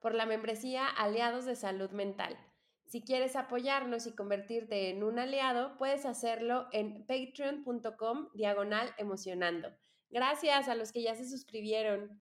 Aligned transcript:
por 0.00 0.14
la 0.14 0.26
membresía 0.26 0.86
Aliados 0.88 1.44
de 1.44 1.56
Salud 1.56 1.90
Mental. 1.90 2.38
Si 2.86 3.02
quieres 3.02 3.36
apoyarnos 3.36 4.06
y 4.06 4.14
convertirte 4.16 4.90
en 4.90 5.04
un 5.04 5.18
aliado, 5.18 5.76
puedes 5.76 6.06
hacerlo 6.06 6.66
en 6.72 7.06
patreon.com 7.06 8.30
diagonal 8.34 8.92
emocionando. 8.98 9.68
Gracias 10.08 10.68
a 10.68 10.74
los 10.74 10.90
que 10.90 11.02
ya 11.02 11.14
se 11.14 11.28
suscribieron. 11.28 12.20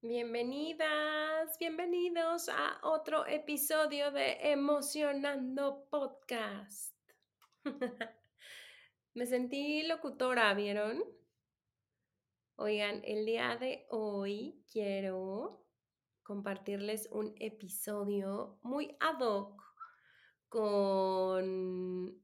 Bienvenidas, 0.00 1.56
bienvenidos 1.58 2.48
a 2.48 2.80
otro 2.82 3.26
episodio 3.26 4.10
de 4.10 4.50
Emocionando 4.52 5.86
Podcast. 5.88 6.94
Me 9.14 9.26
sentí 9.26 9.84
locutora, 9.84 10.52
¿vieron? 10.54 11.04
Oigan, 12.56 13.02
el 13.04 13.24
día 13.24 13.56
de 13.56 13.86
hoy 13.88 14.64
quiero 14.70 15.63
compartirles 16.24 17.08
un 17.12 17.34
episodio 17.38 18.58
muy 18.62 18.96
ad 18.98 19.20
hoc 19.20 19.62
con 20.48 22.20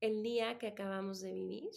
el 0.00 0.22
día 0.22 0.58
que 0.58 0.68
acabamos 0.68 1.20
de 1.20 1.32
vivir, 1.32 1.70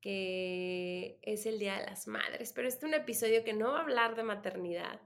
que 0.00 1.18
es 1.22 1.46
el 1.46 1.58
Día 1.58 1.78
de 1.80 1.86
las 1.86 2.06
Madres, 2.06 2.52
pero 2.52 2.68
este 2.68 2.86
es 2.86 2.92
un 2.92 2.94
episodio 2.94 3.42
que 3.42 3.52
no 3.52 3.72
va 3.72 3.78
a 3.78 3.82
hablar 3.82 4.14
de 4.14 4.22
maternidad, 4.22 5.00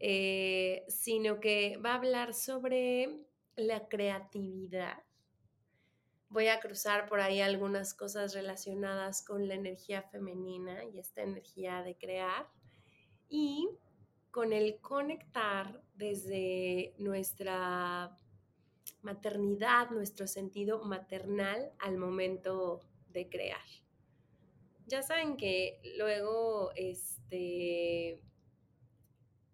eh, 0.00 0.84
sino 0.88 1.38
que 1.38 1.76
va 1.76 1.92
a 1.92 1.96
hablar 1.96 2.34
sobre 2.34 3.20
la 3.54 3.86
creatividad. 3.88 5.02
Voy 6.28 6.48
a 6.48 6.58
cruzar 6.58 7.06
por 7.08 7.20
ahí 7.20 7.40
algunas 7.40 7.94
cosas 7.94 8.34
relacionadas 8.34 9.24
con 9.24 9.46
la 9.46 9.54
energía 9.54 10.02
femenina 10.02 10.84
y 10.84 10.98
esta 10.98 11.22
energía 11.22 11.82
de 11.82 11.96
crear. 11.96 12.48
Y 13.28 13.68
con 14.36 14.52
el 14.52 14.82
conectar 14.82 15.80
desde 15.94 16.92
nuestra 16.98 18.14
maternidad, 19.00 19.88
nuestro 19.88 20.26
sentido 20.26 20.84
maternal 20.84 21.72
al 21.78 21.96
momento 21.96 22.82
de 23.08 23.30
crear. 23.30 23.64
Ya 24.84 25.00
saben 25.00 25.38
que 25.38 25.80
luego 25.96 26.70
este 26.76 28.20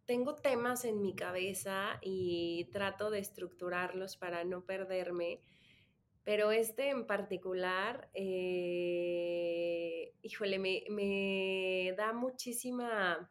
tengo 0.04 0.34
temas 0.34 0.84
en 0.84 1.00
mi 1.00 1.14
cabeza 1.14 2.00
y 2.02 2.68
trato 2.72 3.10
de 3.10 3.20
estructurarlos 3.20 4.16
para 4.16 4.42
no 4.42 4.64
perderme 4.64 5.38
pero 6.24 6.52
este 6.52 6.90
en 6.90 7.06
particular, 7.06 8.08
eh, 8.14 10.12
híjole, 10.22 10.58
me, 10.58 11.94
da 11.96 12.12
muchísima, 12.12 13.28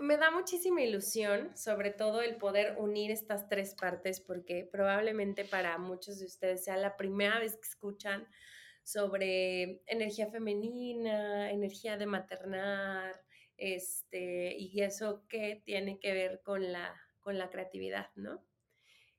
me 0.00 0.16
da 0.16 0.30
muchísima 0.30 0.82
ilusión, 0.82 1.56
sobre 1.56 1.90
todo 1.90 2.22
el 2.22 2.36
poder 2.36 2.76
unir 2.78 3.10
estas 3.10 3.48
tres 3.48 3.74
partes, 3.74 4.20
porque 4.20 4.68
probablemente 4.70 5.44
para 5.44 5.76
muchos 5.78 6.18
de 6.18 6.26
ustedes 6.26 6.64
sea 6.64 6.76
la 6.76 6.96
primera 6.96 7.38
vez 7.38 7.56
que 7.56 7.68
escuchan 7.68 8.26
sobre 8.82 9.82
energía 9.86 10.28
femenina, 10.28 11.50
energía 11.50 11.96
de 11.96 12.06
maternar, 12.06 13.20
este, 13.56 14.56
y 14.56 14.80
eso 14.82 15.26
que 15.28 15.62
tiene 15.64 15.98
que 15.98 16.12
ver 16.12 16.40
con 16.42 16.72
la, 16.72 16.94
con 17.20 17.38
la 17.38 17.50
creatividad, 17.50 18.10
¿no? 18.14 18.44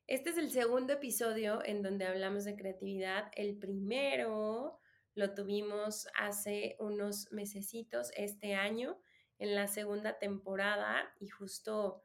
Este 0.06 0.29
es 0.29 0.38
el 0.38 0.51
segundo 0.51 0.94
episodio 0.94 1.62
en 1.66 1.81
donde 1.81 2.06
hablamos 2.06 2.46
de 2.46 2.56
creatividad. 2.56 3.29
El 3.35 3.57
primero 3.57 4.79
lo 5.16 5.34
tuvimos 5.34 6.07
hace 6.17 6.78
unos 6.79 7.29
mesecitos 7.31 8.12
este 8.16 8.53
año, 8.53 9.01
en 9.39 9.55
la 9.55 9.67
segunda 9.67 10.17
temporada, 10.19 11.13
y 11.19 11.27
justo 11.27 12.03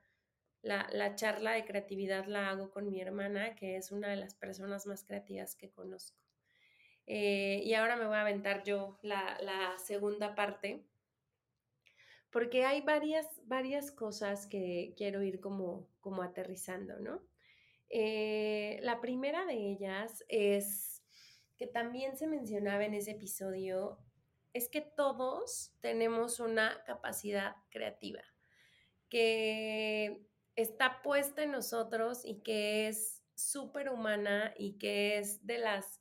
la, 0.62 1.14
charla 1.16 1.52
de 1.52 1.64
creatividad 1.64 2.26
la 2.26 2.50
hago 2.50 2.70
con 2.70 2.88
mi 2.90 3.00
hermana, 3.00 3.54
que 3.54 3.76
es 3.76 3.90
una 3.90 4.08
de 4.08 4.16
las 4.16 4.34
personas 4.34 4.86
más 4.86 5.04
creativas 5.04 5.56
que 5.56 5.70
conozco. 5.70 6.20
Eh, 7.06 7.62
y 7.64 7.74
ahora 7.74 7.96
me 7.96 8.06
voy 8.06 8.16
a 8.16 8.20
aventar 8.20 8.62
yo 8.62 8.98
la, 9.02 9.74
segunda 9.78 10.34
parte, 10.34 10.84
porque 12.30 12.64
hay 12.64 12.80
varias, 12.80 13.26
varias 13.44 13.90
cosas 13.90 14.46
que 14.46 14.94
quiero 14.96 15.22
ir 15.22 15.40
como, 15.40 15.88
como 16.00 16.22
aterrizando, 16.22 16.98
¿no? 17.00 17.20
Eh, 17.90 18.78
la 18.82 19.02
primera 19.02 19.44
de 19.44 19.54
ellas 19.54 20.24
es 20.28 21.02
que 21.58 21.66
también 21.66 22.16
se 22.16 22.26
mencionaba 22.26 22.84
en 22.84 22.94
ese 22.94 23.10
episodio, 23.10 23.98
es 24.52 24.68
que 24.68 24.80
todos 24.80 25.72
tenemos 25.80 26.40
una 26.40 26.82
capacidad 26.84 27.56
creativa 27.70 28.22
que 29.08 30.26
está 30.56 31.02
puesta 31.02 31.42
en 31.42 31.52
nosotros 31.52 32.24
y 32.24 32.42
que 32.42 32.88
es 32.88 33.22
súper 33.34 33.88
humana 33.88 34.54
y 34.56 34.78
que 34.78 35.18
es 35.18 35.44
de 35.46 35.58
las 35.58 36.00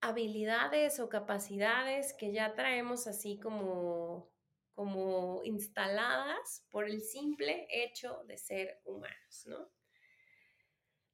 habilidades 0.00 0.98
o 0.98 1.08
capacidades 1.08 2.12
que 2.14 2.32
ya 2.32 2.54
traemos 2.54 3.06
así 3.06 3.38
como, 3.38 4.30
como 4.74 5.42
instaladas 5.44 6.66
por 6.70 6.88
el 6.88 7.00
simple 7.00 7.66
hecho 7.70 8.24
de 8.24 8.36
ser 8.36 8.80
humanos, 8.84 9.46
¿no? 9.46 9.70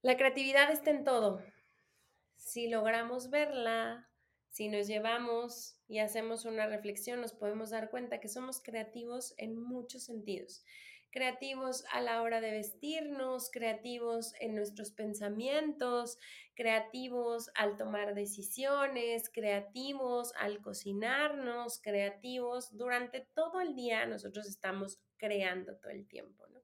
La 0.00 0.16
creatividad 0.16 0.70
está 0.70 0.90
en 0.90 1.04
todo. 1.04 1.42
Si 2.36 2.68
logramos 2.68 3.30
verla, 3.30 4.08
si 4.50 4.68
nos 4.68 4.86
llevamos 4.86 5.78
y 5.86 5.98
hacemos 5.98 6.44
una 6.44 6.66
reflexión, 6.66 7.20
nos 7.20 7.32
podemos 7.32 7.70
dar 7.70 7.90
cuenta 7.90 8.20
que 8.20 8.28
somos 8.28 8.62
creativos 8.62 9.34
en 9.36 9.56
muchos 9.56 10.04
sentidos. 10.04 10.64
Creativos 11.10 11.84
a 11.90 12.02
la 12.02 12.20
hora 12.20 12.40
de 12.40 12.50
vestirnos, 12.50 13.50
creativos 13.50 14.34
en 14.40 14.54
nuestros 14.54 14.90
pensamientos, 14.90 16.18
creativos 16.54 17.50
al 17.54 17.76
tomar 17.76 18.14
decisiones, 18.14 19.30
creativos 19.32 20.32
al 20.38 20.60
cocinarnos, 20.60 21.80
creativos 21.80 22.76
durante 22.76 23.26
todo 23.34 23.60
el 23.60 23.74
día. 23.74 24.04
Nosotros 24.06 24.46
estamos 24.48 25.00
creando 25.16 25.76
todo 25.76 25.92
el 25.92 26.06
tiempo, 26.06 26.46
¿no? 26.48 26.60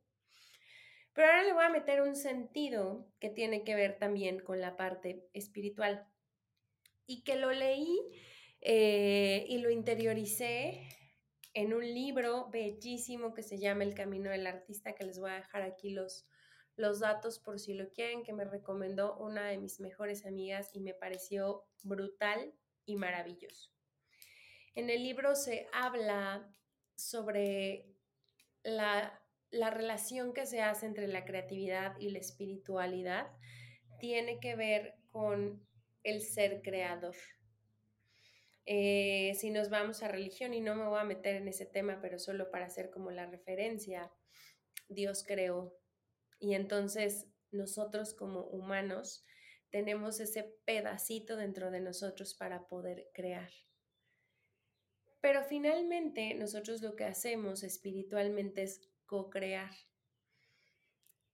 Pero 1.14 1.28
ahora 1.28 1.44
le 1.44 1.52
voy 1.52 1.64
a 1.64 1.70
meter 1.70 2.02
un 2.02 2.16
sentido 2.16 3.06
que 3.20 3.30
tiene 3.30 3.62
que 3.62 3.76
ver 3.76 3.98
también 3.98 4.40
con 4.40 4.60
la 4.60 4.76
parte 4.76 5.24
espiritual 5.32 6.06
y 7.06 7.22
que 7.22 7.36
lo 7.36 7.52
leí 7.52 7.98
eh, 8.60 9.44
y 9.48 9.58
lo 9.58 9.70
interioricé 9.70 10.88
en 11.52 11.72
un 11.74 11.84
libro 11.84 12.48
bellísimo 12.50 13.34
que 13.34 13.42
se 13.42 13.58
llama 13.58 13.84
El 13.84 13.94
Camino 13.94 14.30
del 14.30 14.46
Artista, 14.46 14.94
que 14.94 15.04
les 15.04 15.18
voy 15.20 15.30
a 15.30 15.34
dejar 15.34 15.62
aquí 15.62 15.90
los, 15.90 16.26
los 16.76 17.00
datos 17.00 17.38
por 17.38 17.60
si 17.60 17.74
lo 17.74 17.90
quieren, 17.90 18.24
que 18.24 18.32
me 18.32 18.44
recomendó 18.44 19.16
una 19.18 19.46
de 19.48 19.58
mis 19.58 19.80
mejores 19.80 20.26
amigas 20.26 20.70
y 20.72 20.80
me 20.80 20.94
pareció 20.94 21.64
brutal 21.82 22.52
y 22.84 22.96
maravilloso. 22.96 23.70
En 24.74 24.90
el 24.90 25.04
libro 25.04 25.36
se 25.36 25.68
habla 25.72 26.52
sobre 26.96 27.86
la 28.64 29.20
la 29.54 29.70
relación 29.70 30.32
que 30.32 30.46
se 30.46 30.60
hace 30.60 30.86
entre 30.86 31.06
la 31.06 31.24
creatividad 31.24 31.96
y 31.98 32.10
la 32.10 32.18
espiritualidad 32.18 33.28
tiene 34.00 34.40
que 34.40 34.56
ver 34.56 34.96
con 35.10 35.64
el 36.04 36.22
ser 36.22 36.62
creador. 36.62 37.16
Eh, 38.66 39.34
si 39.34 39.50
nos 39.50 39.68
vamos 39.68 40.02
a 40.02 40.08
religión, 40.08 40.54
y 40.54 40.60
no 40.60 40.74
me 40.74 40.86
voy 40.86 41.00
a 41.00 41.04
meter 41.04 41.36
en 41.36 41.48
ese 41.48 41.66
tema, 41.66 41.98
pero 42.00 42.18
solo 42.18 42.50
para 42.50 42.66
hacer 42.66 42.90
como 42.90 43.10
la 43.10 43.26
referencia, 43.26 44.12
Dios 44.88 45.24
creó. 45.26 45.76
Y 46.38 46.54
entonces 46.54 47.28
nosotros 47.50 48.14
como 48.14 48.44
humanos 48.44 49.24
tenemos 49.70 50.20
ese 50.20 50.44
pedacito 50.64 51.36
dentro 51.36 51.70
de 51.70 51.80
nosotros 51.80 52.34
para 52.34 52.68
poder 52.68 53.10
crear. 53.12 53.50
Pero 55.20 55.42
finalmente 55.42 56.34
nosotros 56.34 56.82
lo 56.82 56.96
que 56.96 57.04
hacemos 57.04 57.62
espiritualmente 57.62 58.62
es 58.62 58.88
co-crear. 59.06 59.72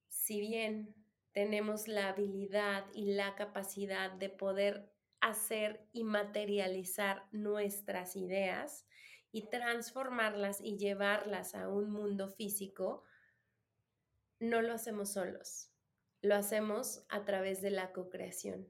Si 0.09 0.41
bien 0.41 0.95
tenemos 1.33 1.89
la 1.89 2.09
habilidad 2.09 2.85
y 2.95 3.13
la 3.13 3.35
capacidad 3.35 4.11
de 4.11 4.29
poder 4.31 4.93
hacer 5.21 5.87
y 5.93 6.05
materializar 6.05 7.25
nuestras 7.31 8.17
ideas 8.17 8.87
y 9.33 9.49
transformarlas 9.49 10.61
y 10.61 10.77
llevarlas 10.77 11.55
a 11.55 11.69
un 11.69 11.91
mundo 11.91 12.29
físico, 12.29 13.05
no 14.41 14.63
lo 14.63 14.73
hacemos 14.73 15.13
solos, 15.13 15.71
lo 16.23 16.35
hacemos 16.35 17.05
a 17.09 17.25
través 17.25 17.61
de 17.61 17.71
la 17.71 17.93
co-creación. 17.93 18.69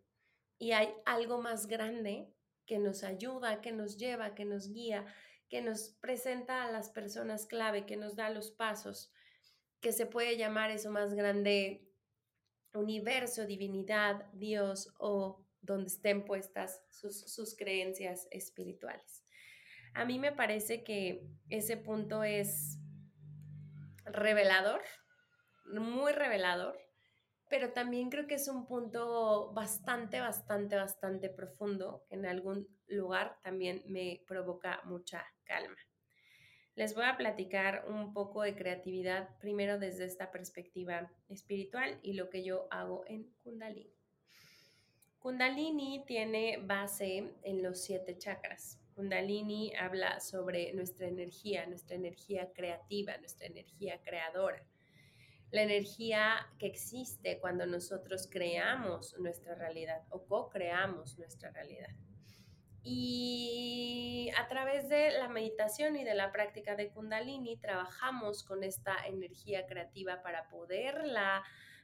Y 0.59 0.73
hay 0.73 0.93
algo 1.07 1.41
más 1.41 1.67
grande 1.67 2.35
que 2.67 2.79
nos 2.79 3.05
ayuda, 3.05 3.61
que 3.63 3.73
nos 3.73 3.97
lleva, 3.97 4.35
que 4.35 4.45
nos 4.45 4.69
guía, 4.69 5.07
que 5.49 5.63
nos 5.63 5.91
presenta 6.01 6.65
a 6.65 6.71
las 6.71 6.91
personas 6.91 7.47
clave, 7.47 7.87
que 7.87 7.97
nos 7.97 8.17
da 8.17 8.29
los 8.31 8.51
pasos, 8.51 9.13
que 9.81 9.93
se 9.93 10.07
puede 10.07 10.37
llamar 10.37 10.71
eso 10.71 10.91
más 10.91 11.15
grande 11.15 11.90
universo, 12.75 13.47
divinidad, 13.47 14.27
Dios 14.33 14.93
o 14.99 15.45
donde 15.61 15.89
estén 15.89 16.25
puestas 16.25 16.83
sus, 16.91 17.33
sus 17.33 17.57
creencias 17.57 18.27
espirituales. 18.31 19.25
A 19.95 20.05
mí 20.05 20.19
me 20.19 20.33
parece 20.33 20.85
que 20.85 21.27
ese 21.49 21.77
punto 21.77 22.23
es 22.23 22.79
revelador, 24.05 24.83
muy 25.67 26.13
revelador, 26.13 26.79
pero 27.49 27.73
también 27.73 28.11
creo 28.11 28.27
que 28.27 28.37
es 28.37 28.47
un 28.49 28.67
punto 28.67 29.53
bastante, 29.53 30.21
bastante, 30.21 30.77
bastante 30.77 31.29
profundo, 31.29 32.05
que 32.09 32.15
en 32.15 32.27
algún 32.27 32.69
lugar 32.87 33.39
también 33.43 33.83
me 33.87 34.23
provoca 34.27 34.81
mucha 34.85 35.27
calma. 35.45 35.77
Les 36.81 36.95
voy 36.95 37.05
a 37.05 37.19
platicar 37.19 37.85
un 37.89 38.15
poco 38.15 38.41
de 38.41 38.55
creatividad, 38.55 39.29
primero 39.39 39.79
desde 39.79 40.07
esta 40.07 40.31
perspectiva 40.31 41.13
espiritual 41.29 42.01
y 42.03 42.15
lo 42.15 42.31
que 42.31 42.43
yo 42.43 42.69
hago 42.71 43.05
en 43.07 43.31
Kundalini. 43.43 43.93
Kundalini 45.19 46.07
tiene 46.07 46.57
base 46.57 47.35
en 47.43 47.63
los 47.63 47.83
siete 47.83 48.17
chakras. 48.17 48.81
Kundalini 48.95 49.75
habla 49.77 50.21
sobre 50.21 50.73
nuestra 50.73 51.07
energía, 51.07 51.67
nuestra 51.67 51.97
energía 51.97 52.51
creativa, 52.55 53.15
nuestra 53.19 53.49
energía 53.49 54.01
creadora 54.03 54.65
la 55.51 55.63
energía 55.63 56.47
que 56.59 56.67
existe 56.67 57.41
cuando 57.41 57.67
nosotros 57.67 58.29
creamos 58.31 59.17
nuestra 59.19 59.57
realidad 59.57 60.01
o 60.11 60.25
co-creamos 60.25 61.19
nuestra 61.19 61.51
realidad. 61.51 61.91
Y 62.83 64.31
a 64.39 64.49
través 64.49 64.89
de 64.89 65.11
la 65.13 65.29
meditación 65.29 65.97
y 65.97 66.05
de 66.05 66.15
la 66.15 66.33
práctica 66.33 66.77
de 66.77 66.91
Kundalini 66.91 67.59
trabajamos 67.59 68.43
con 68.43 68.65
esta 68.65 68.97
energía 69.07 69.67
creativa 69.67 70.23
para 70.23 70.49
poderla 70.49 71.43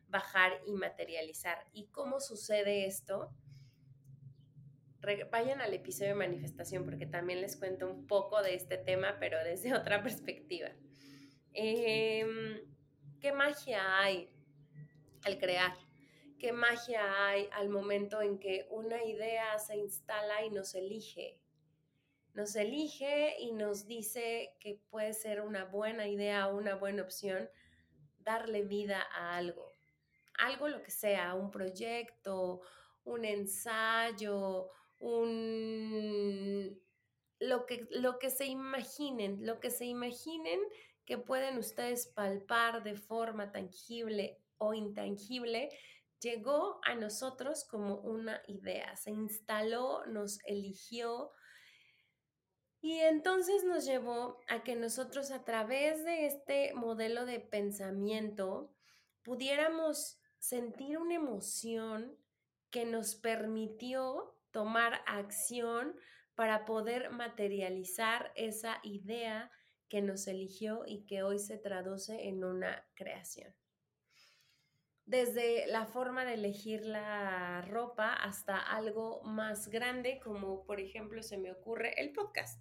bajar 0.08 0.52
y 0.66 0.72
materializar. 0.72 1.58
¿Y 1.72 1.86
cómo 1.88 2.20
sucede 2.20 2.86
esto? 2.86 3.30
Vayan 5.30 5.60
al 5.60 5.72
episodio 5.72 6.12
de 6.12 6.18
manifestación 6.18 6.84
porque 6.84 7.06
también 7.06 7.40
les 7.40 7.56
cuento 7.56 7.88
un 7.88 8.06
poco 8.06 8.42
de 8.42 8.54
este 8.54 8.76
tema, 8.78 9.16
pero 9.20 9.42
desde 9.44 9.74
otra 9.76 10.02
perspectiva. 10.02 10.70
Eh, 11.52 12.64
¿Qué 13.20 13.32
magia 13.32 13.98
hay 14.00 14.30
al 15.24 15.38
crear? 15.38 15.85
¿Qué 16.38 16.52
magia 16.52 17.26
hay 17.26 17.48
al 17.52 17.68
momento 17.68 18.20
en 18.20 18.38
que 18.38 18.66
una 18.70 19.02
idea 19.04 19.58
se 19.58 19.76
instala 19.76 20.44
y 20.44 20.50
nos 20.50 20.74
elige? 20.74 21.40
Nos 22.34 22.54
elige 22.56 23.40
y 23.40 23.52
nos 23.52 23.86
dice 23.86 24.54
que 24.60 24.78
puede 24.90 25.14
ser 25.14 25.40
una 25.40 25.64
buena 25.64 26.06
idea 26.06 26.48
o 26.48 26.56
una 26.56 26.74
buena 26.74 27.02
opción 27.02 27.48
darle 28.18 28.62
vida 28.62 29.02
a 29.14 29.36
algo. 29.36 29.72
Algo 30.38 30.68
lo 30.68 30.82
que 30.82 30.90
sea, 30.90 31.34
un 31.34 31.50
proyecto, 31.50 32.60
un 33.04 33.24
ensayo, 33.24 34.68
un 34.98 36.78
lo 37.38 37.66
que, 37.66 37.86
lo 37.90 38.18
que 38.18 38.30
se 38.30 38.46
imaginen, 38.46 39.46
lo 39.46 39.60
que 39.60 39.70
se 39.70 39.86
imaginen 39.86 40.60
que 41.04 41.18
pueden 41.18 41.56
ustedes 41.58 42.06
palpar 42.06 42.82
de 42.82 42.96
forma 42.96 43.52
tangible 43.52 44.38
o 44.58 44.74
intangible, 44.74 45.70
llegó 46.20 46.80
a 46.84 46.94
nosotros 46.94 47.64
como 47.64 47.96
una 47.96 48.42
idea, 48.46 48.96
se 48.96 49.10
instaló, 49.10 50.04
nos 50.06 50.38
eligió 50.44 51.32
y 52.80 53.00
entonces 53.00 53.64
nos 53.64 53.84
llevó 53.84 54.38
a 54.48 54.62
que 54.62 54.76
nosotros 54.76 55.30
a 55.30 55.44
través 55.44 56.04
de 56.04 56.26
este 56.26 56.72
modelo 56.74 57.26
de 57.26 57.40
pensamiento 57.40 58.72
pudiéramos 59.22 60.20
sentir 60.38 60.98
una 60.98 61.14
emoción 61.14 62.16
que 62.70 62.84
nos 62.84 63.16
permitió 63.16 64.36
tomar 64.52 65.00
acción 65.06 65.96
para 66.34 66.64
poder 66.64 67.10
materializar 67.10 68.30
esa 68.36 68.78
idea 68.82 69.50
que 69.88 70.02
nos 70.02 70.26
eligió 70.26 70.84
y 70.86 71.06
que 71.06 71.22
hoy 71.22 71.38
se 71.38 71.58
traduce 71.58 72.28
en 72.28 72.44
una 72.44 72.86
creación. 72.94 73.54
Desde 75.06 75.66
la 75.68 75.86
forma 75.86 76.24
de 76.24 76.34
elegir 76.34 76.84
la 76.84 77.62
ropa 77.62 78.12
hasta 78.12 78.58
algo 78.58 79.22
más 79.22 79.68
grande, 79.68 80.20
como 80.22 80.64
por 80.64 80.80
ejemplo 80.80 81.22
se 81.22 81.38
me 81.38 81.52
ocurre 81.52 82.00
el 82.00 82.12
podcast. 82.12 82.60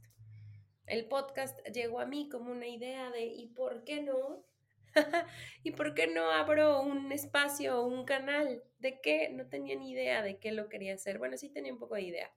El 0.85 1.07
podcast 1.07 1.59
llegó 1.73 1.99
a 1.99 2.05
mí 2.05 2.29
como 2.29 2.51
una 2.51 2.67
idea 2.67 3.09
de 3.09 3.25
¿y 3.25 3.47
por 3.47 3.83
qué 3.83 4.03
no? 4.03 4.45
¿Y 5.63 5.71
por 5.71 5.95
qué 5.95 6.05
no 6.05 6.29
abro 6.29 6.81
un 6.81 7.11
espacio 7.11 7.81
o 7.81 7.87
un 7.87 8.05
canal? 8.05 8.63
¿De 8.77 9.01
qué? 9.01 9.29
No 9.29 9.47
tenía 9.47 9.75
ni 9.75 9.91
idea 9.91 10.21
de 10.21 10.37
qué 10.37 10.51
lo 10.51 10.69
quería 10.69 10.93
hacer. 10.93 11.17
Bueno, 11.17 11.37
sí 11.37 11.49
tenía 11.49 11.73
un 11.73 11.79
poco 11.79 11.95
de 11.95 12.03
idea. 12.03 12.31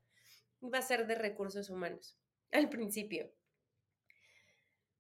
Iba 0.63 0.79
a 0.79 0.83
ser 0.83 1.07
de 1.07 1.17
recursos 1.17 1.69
humanos 1.69 2.19
al 2.53 2.71
principio 2.71 3.31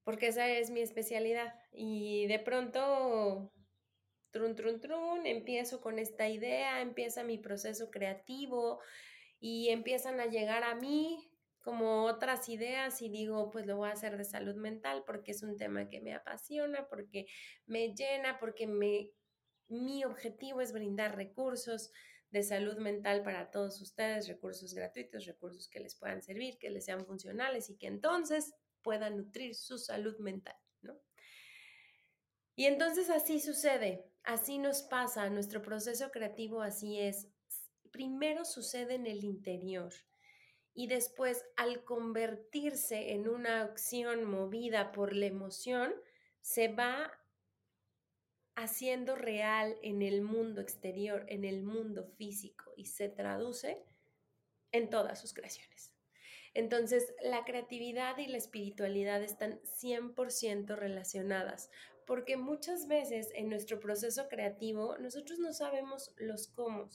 porque 0.08 0.28
esa 0.28 0.49
es 0.49 0.70
mi 0.70 0.81
especialidad. 0.81 1.55
Y 1.70 2.26
de 2.28 2.38
pronto, 2.38 3.52
trun, 4.30 4.54
trun, 4.54 4.80
trun, 4.80 5.26
empiezo 5.26 5.80
con 5.80 5.98
esta 5.98 6.28
idea, 6.28 6.80
empieza 6.80 7.25
mi 7.25 7.38
proceso 7.38 7.90
creativo 7.90 8.80
y 9.40 9.69
empiezan 9.69 10.20
a 10.20 10.26
llegar 10.26 10.64
a 10.64 10.75
mí 10.75 11.30
como 11.60 12.04
otras 12.04 12.48
ideas 12.48 13.02
y 13.02 13.08
digo, 13.08 13.50
pues 13.50 13.66
lo 13.66 13.76
voy 13.76 13.90
a 13.90 13.92
hacer 13.92 14.16
de 14.16 14.25
salud 14.25 14.54
mental 14.56 15.02
porque 15.06 15.32
es 15.32 15.42
un 15.42 15.56
tema 15.56 15.88
que 15.88 16.00
me 16.00 16.14
apasiona, 16.14 16.88
porque 16.88 17.26
me 17.66 17.94
llena, 17.94 18.38
porque 18.38 18.66
me, 18.66 19.10
mi 19.69 20.04
objetivo 20.04 20.60
es 20.60 20.72
brindar 20.72 21.16
recursos 21.16 21.92
de 22.31 22.42
salud 22.42 22.78
mental 22.78 23.22
para 23.22 23.50
todos 23.50 23.81
ustedes, 23.81 24.28
recursos 24.28 24.74
gratuitos, 24.74 25.26
recursos 25.26 25.69
que 25.69 25.81
les 25.81 25.94
puedan 25.94 26.22
servir, 26.22 26.58
que 26.58 26.70
les 26.70 26.84
sean 26.84 27.04
funcionales 27.06 27.70
y 27.70 27.76
que 27.76 27.86
entonces 27.86 28.54
pueda 28.82 29.10
nutrir 29.10 29.54
su 29.54 29.78
salud 29.78 30.19
mental, 30.19 30.56
¿no? 30.82 30.98
Y 32.54 32.67
entonces 32.67 33.08
así 33.10 33.41
sucede, 33.41 34.07
así 34.29 34.58
nos 34.58 34.82
pasa, 34.82 35.31
nuestro 35.31 35.63
proceso 35.63 36.11
creativo 36.11 36.61
así 36.61 37.01
es. 37.01 37.29
Primero 37.91 38.44
sucede 38.44 38.94
en 38.94 39.06
el 39.06 39.25
interior 39.25 39.91
y 40.75 40.87
después 40.87 41.47
al 41.56 41.82
convertirse 41.82 43.13
en 43.13 43.27
una 43.27 43.63
acción 43.63 44.25
movida 44.25 44.93
por 44.93 45.17
la 45.17 45.25
emoción, 45.25 45.94
se 46.43 46.69
va 46.69 47.11
haciendo 48.55 49.17
real 49.17 49.79
en 49.82 50.03
el 50.03 50.20
mundo 50.20 50.61
exterior, 50.61 51.25
en 51.29 51.47
el 51.47 51.63
mundo 51.63 52.05
físico 52.19 52.70
y 52.77 52.85
se 52.85 53.08
traduce 53.08 53.82
en 54.73 54.91
todas 54.91 55.19
sus 55.19 55.32
creaciones. 55.32 55.94
Entonces, 56.53 57.15
la 57.23 57.47
creatividad 57.47 58.19
y 58.19 58.27
la 58.27 58.37
espiritualidad 58.37 59.23
están 59.23 59.61
100% 59.63 60.77
relacionadas, 60.77 61.70
porque 62.08 62.38
muchas 62.38 62.88
veces 62.88 63.29
en 63.34 63.50
nuestro 63.50 63.81
proceso 63.81 64.29
creativo 64.29 64.96
nosotros 64.96 65.38
no 65.38 65.53
sabemos 65.53 66.15
los 66.17 66.48
cómo. 66.48 66.88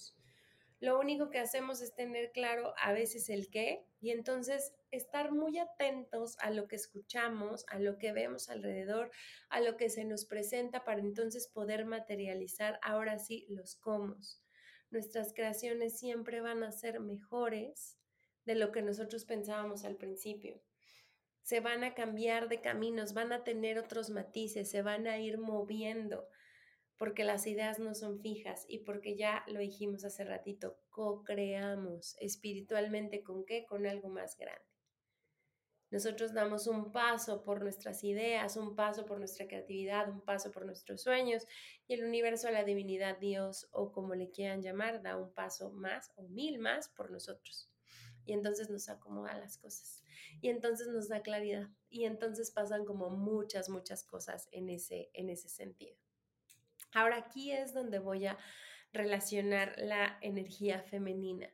Lo 0.79 0.99
único 0.99 1.29
que 1.29 1.37
hacemos 1.37 1.81
es 1.81 1.93
tener 1.93 2.31
claro 2.31 2.73
a 2.81 2.93
veces 2.93 3.29
el 3.29 3.51
qué 3.51 3.85
y 4.01 4.09
entonces 4.09 4.73
estar 4.89 5.31
muy 5.31 5.59
atentos 5.59 6.35
a 6.39 6.49
lo 6.49 6.67
que 6.67 6.77
escuchamos, 6.77 7.63
a 7.69 7.77
lo 7.77 7.99
que 7.99 8.11
vemos 8.11 8.49
alrededor, 8.49 9.11
a 9.49 9.61
lo 9.61 9.77
que 9.77 9.91
se 9.91 10.03
nos 10.03 10.25
presenta 10.25 10.83
para 10.83 10.99
entonces 10.99 11.47
poder 11.47 11.85
materializar 11.85 12.79
ahora 12.81 13.19
sí 13.19 13.45
los 13.49 13.75
cómo. 13.75 14.17
Nuestras 14.89 15.31
creaciones 15.35 15.99
siempre 15.99 16.41
van 16.41 16.63
a 16.63 16.71
ser 16.71 16.99
mejores 16.99 17.99
de 18.45 18.55
lo 18.55 18.71
que 18.71 18.81
nosotros 18.81 19.25
pensábamos 19.25 19.85
al 19.85 19.95
principio. 19.95 20.59
Se 21.43 21.59
van 21.59 21.83
a 21.83 21.93
cambiar 21.93 22.47
de 22.47 22.61
caminos, 22.61 23.13
van 23.13 23.33
a 23.33 23.43
tener 23.43 23.77
otros 23.77 24.09
matices, 24.09 24.71
se 24.71 24.81
van 24.81 25.07
a 25.07 25.19
ir 25.19 25.37
moviendo, 25.37 26.27
porque 26.97 27.25
las 27.25 27.45
ideas 27.47 27.79
no 27.79 27.93
son 27.95 28.21
fijas 28.21 28.65
y 28.69 28.79
porque 28.79 29.17
ya 29.17 29.43
lo 29.47 29.59
dijimos 29.59 30.05
hace 30.05 30.23
ratito, 30.23 30.79
co-creamos 30.89 32.15
espiritualmente 32.19 33.23
con 33.23 33.45
qué? 33.45 33.65
Con 33.65 33.85
algo 33.85 34.07
más 34.07 34.37
grande. 34.37 34.63
Nosotros 35.91 36.33
damos 36.33 36.65
un 36.65 36.91
paso 36.91 37.43
por 37.43 37.61
nuestras 37.61 38.03
ideas, 38.03 38.57
un 38.57 38.75
paso 38.75 39.05
por 39.05 39.19
nuestra 39.19 39.45
creatividad, 39.45 40.09
un 40.09 40.21
paso 40.21 40.49
por 40.51 40.65
nuestros 40.65 41.03
sueños 41.03 41.45
y 41.87 41.93
el 41.93 42.05
universo, 42.05 42.49
la 42.49 42.63
divinidad, 42.63 43.19
Dios 43.19 43.67
o 43.71 43.91
como 43.91 44.15
le 44.15 44.31
quieran 44.31 44.61
llamar, 44.61 45.03
da 45.03 45.17
un 45.17 45.33
paso 45.33 45.71
más 45.71 46.11
o 46.15 46.23
mil 46.29 46.57
más 46.57 46.89
por 46.89 47.11
nosotros 47.11 47.72
y 48.25 48.33
entonces 48.33 48.69
nos 48.69 48.89
acomoda 48.89 49.37
las 49.37 49.57
cosas 49.57 50.03
y 50.41 50.49
entonces 50.49 50.87
nos 50.87 51.07
da 51.07 51.21
claridad 51.21 51.69
y 51.89 52.05
entonces 52.05 52.51
pasan 52.51 52.85
como 52.85 53.09
muchas, 53.09 53.69
muchas 53.69 54.03
cosas 54.03 54.47
en 54.51 54.69
ese, 54.69 55.09
en 55.13 55.29
ese 55.29 55.49
sentido. 55.49 55.97
Ahora 56.91 57.17
aquí 57.17 57.51
es 57.51 57.73
donde 57.73 57.99
voy 57.99 58.25
a 58.25 58.37
relacionar 58.91 59.75
la 59.77 60.17
energía 60.21 60.81
femenina, 60.83 61.49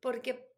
porque 0.00 0.48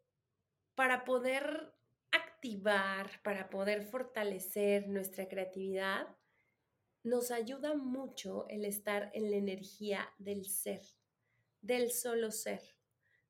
para 0.75 1.03
poder 1.03 1.73
activar, 2.11 3.21
para 3.23 3.49
poder 3.49 3.83
fortalecer 3.83 4.87
nuestra 4.87 5.27
creatividad, 5.27 6.07
nos 7.03 7.31
ayuda 7.31 7.73
mucho 7.73 8.47
el 8.47 8.65
estar 8.65 9.11
en 9.13 9.31
la 9.31 9.37
energía 9.37 10.09
del 10.19 10.45
ser, 10.45 10.81
del 11.61 11.91
solo 11.91 12.31
ser, 12.31 12.61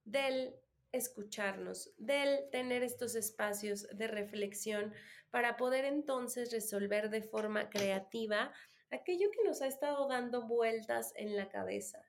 del 0.04 0.56
escucharnos, 0.92 1.94
del 1.98 2.50
tener 2.52 2.84
estos 2.84 3.16
espacios 3.16 3.88
de 3.94 4.08
reflexión 4.08 4.94
para 5.30 5.58
poder 5.58 5.86
entonces 5.86 6.52
resolver 6.52 7.10
de 7.10 7.22
forma 7.22 7.70
creativa 7.70 8.52
aquello 8.92 9.32
que 9.32 9.44
nos 9.44 9.62
ha 9.62 9.68
estado 9.68 10.08
dando 10.08 10.46
vueltas 10.48 11.14
en 11.16 11.36
la 11.38 11.48
cabeza, 11.50 12.04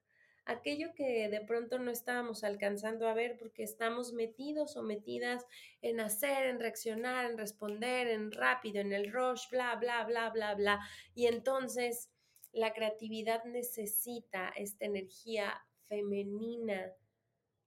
aquello 0.45 0.93
que 0.95 1.29
de 1.29 1.41
pronto 1.41 1.79
no 1.79 1.91
estábamos 1.91 2.43
alcanzando 2.43 3.09
a 3.09 3.15
ver 3.15 3.37
porque 3.39 3.63
estamos 3.63 4.13
metidos 4.13 4.77
o 4.77 4.83
metidas 4.83 5.47
en 5.81 6.01
hacer, 6.01 6.47
en 6.47 6.59
reaccionar, 6.59 7.31
en 7.31 7.39
responder, 7.39 8.09
en 8.09 8.33
rápido, 8.33 8.81
en 8.81 8.93
el 8.93 9.13
rush, 9.13 9.49
bla, 9.51 9.77
bla, 9.77 10.05
bla, 10.05 10.31
bla, 10.31 10.55
bla. 10.55 10.81
Y 11.15 11.27
entonces 11.27 12.11
la 12.53 12.73
creatividad 12.73 13.45
necesita 13.45 14.53
esta 14.57 14.85
energía 14.85 15.65
femenina 15.87 16.93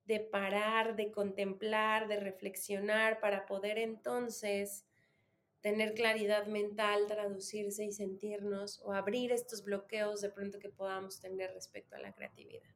de 0.05 0.19
parar, 0.19 0.95
de 0.95 1.11
contemplar, 1.11 2.07
de 2.07 2.19
reflexionar 2.19 3.19
para 3.19 3.45
poder 3.45 3.77
entonces 3.77 4.85
tener 5.61 5.95
claridad 5.95 6.45
mental, 6.45 7.07
traducirse 7.07 7.85
y 7.85 7.91
sentirnos 7.91 8.79
o 8.83 8.93
abrir 8.93 9.31
estos 9.31 9.63
bloqueos 9.63 10.21
de 10.21 10.29
pronto 10.29 10.59
que 10.59 10.69
podamos 10.69 11.19
tener 11.19 11.51
respecto 11.53 11.95
a 11.95 11.99
la 11.99 12.13
creatividad. 12.13 12.69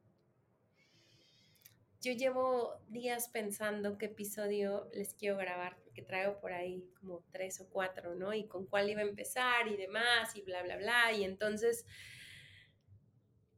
Yo 2.00 2.12
llevo 2.12 2.80
días 2.88 3.28
pensando 3.28 3.98
qué 3.98 4.06
episodio 4.06 4.88
les 4.94 5.14
quiero 5.14 5.36
grabar, 5.36 5.76
porque 5.84 6.02
traigo 6.02 6.40
por 6.40 6.52
ahí 6.52 6.90
como 6.98 7.22
tres 7.30 7.60
o 7.60 7.68
cuatro, 7.68 8.14
¿no? 8.14 8.32
Y 8.32 8.48
con 8.48 8.66
cuál 8.66 8.88
iba 8.88 9.02
a 9.02 9.04
empezar 9.04 9.68
y 9.68 9.76
demás, 9.76 10.34
y 10.34 10.40
bla, 10.40 10.62
bla, 10.62 10.78
bla. 10.78 11.12
Y 11.12 11.24
entonces, 11.24 11.84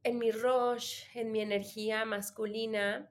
en 0.02 0.18
mi 0.18 0.32
rush, 0.32 1.04
en 1.14 1.30
mi 1.30 1.40
energía 1.40 2.04
masculina, 2.04 3.10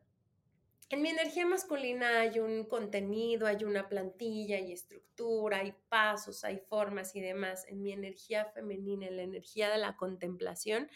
en 0.92 1.02
mi 1.02 1.10
energía 1.10 1.46
masculina 1.46 2.20
hay 2.20 2.40
un 2.40 2.66
contenido, 2.66 3.48
hay 3.48 3.64
una 3.64 3.88
plantilla, 3.88 4.58
hay 4.58 4.74
estructura, 4.74 5.60
hay 5.60 5.74
pasos, 5.90 6.44
hay 6.44 6.58
formas 6.58 7.16
y 7.16 7.22
demás. 7.22 7.66
En 7.68 7.82
mi 7.82 7.92
energía 7.92 8.46
femenina, 8.46 9.08
en 9.08 9.18
la 9.18 9.24
energía 9.24 9.70
de 9.70 9.78
la 9.78 9.96
contemplación, 9.96 10.90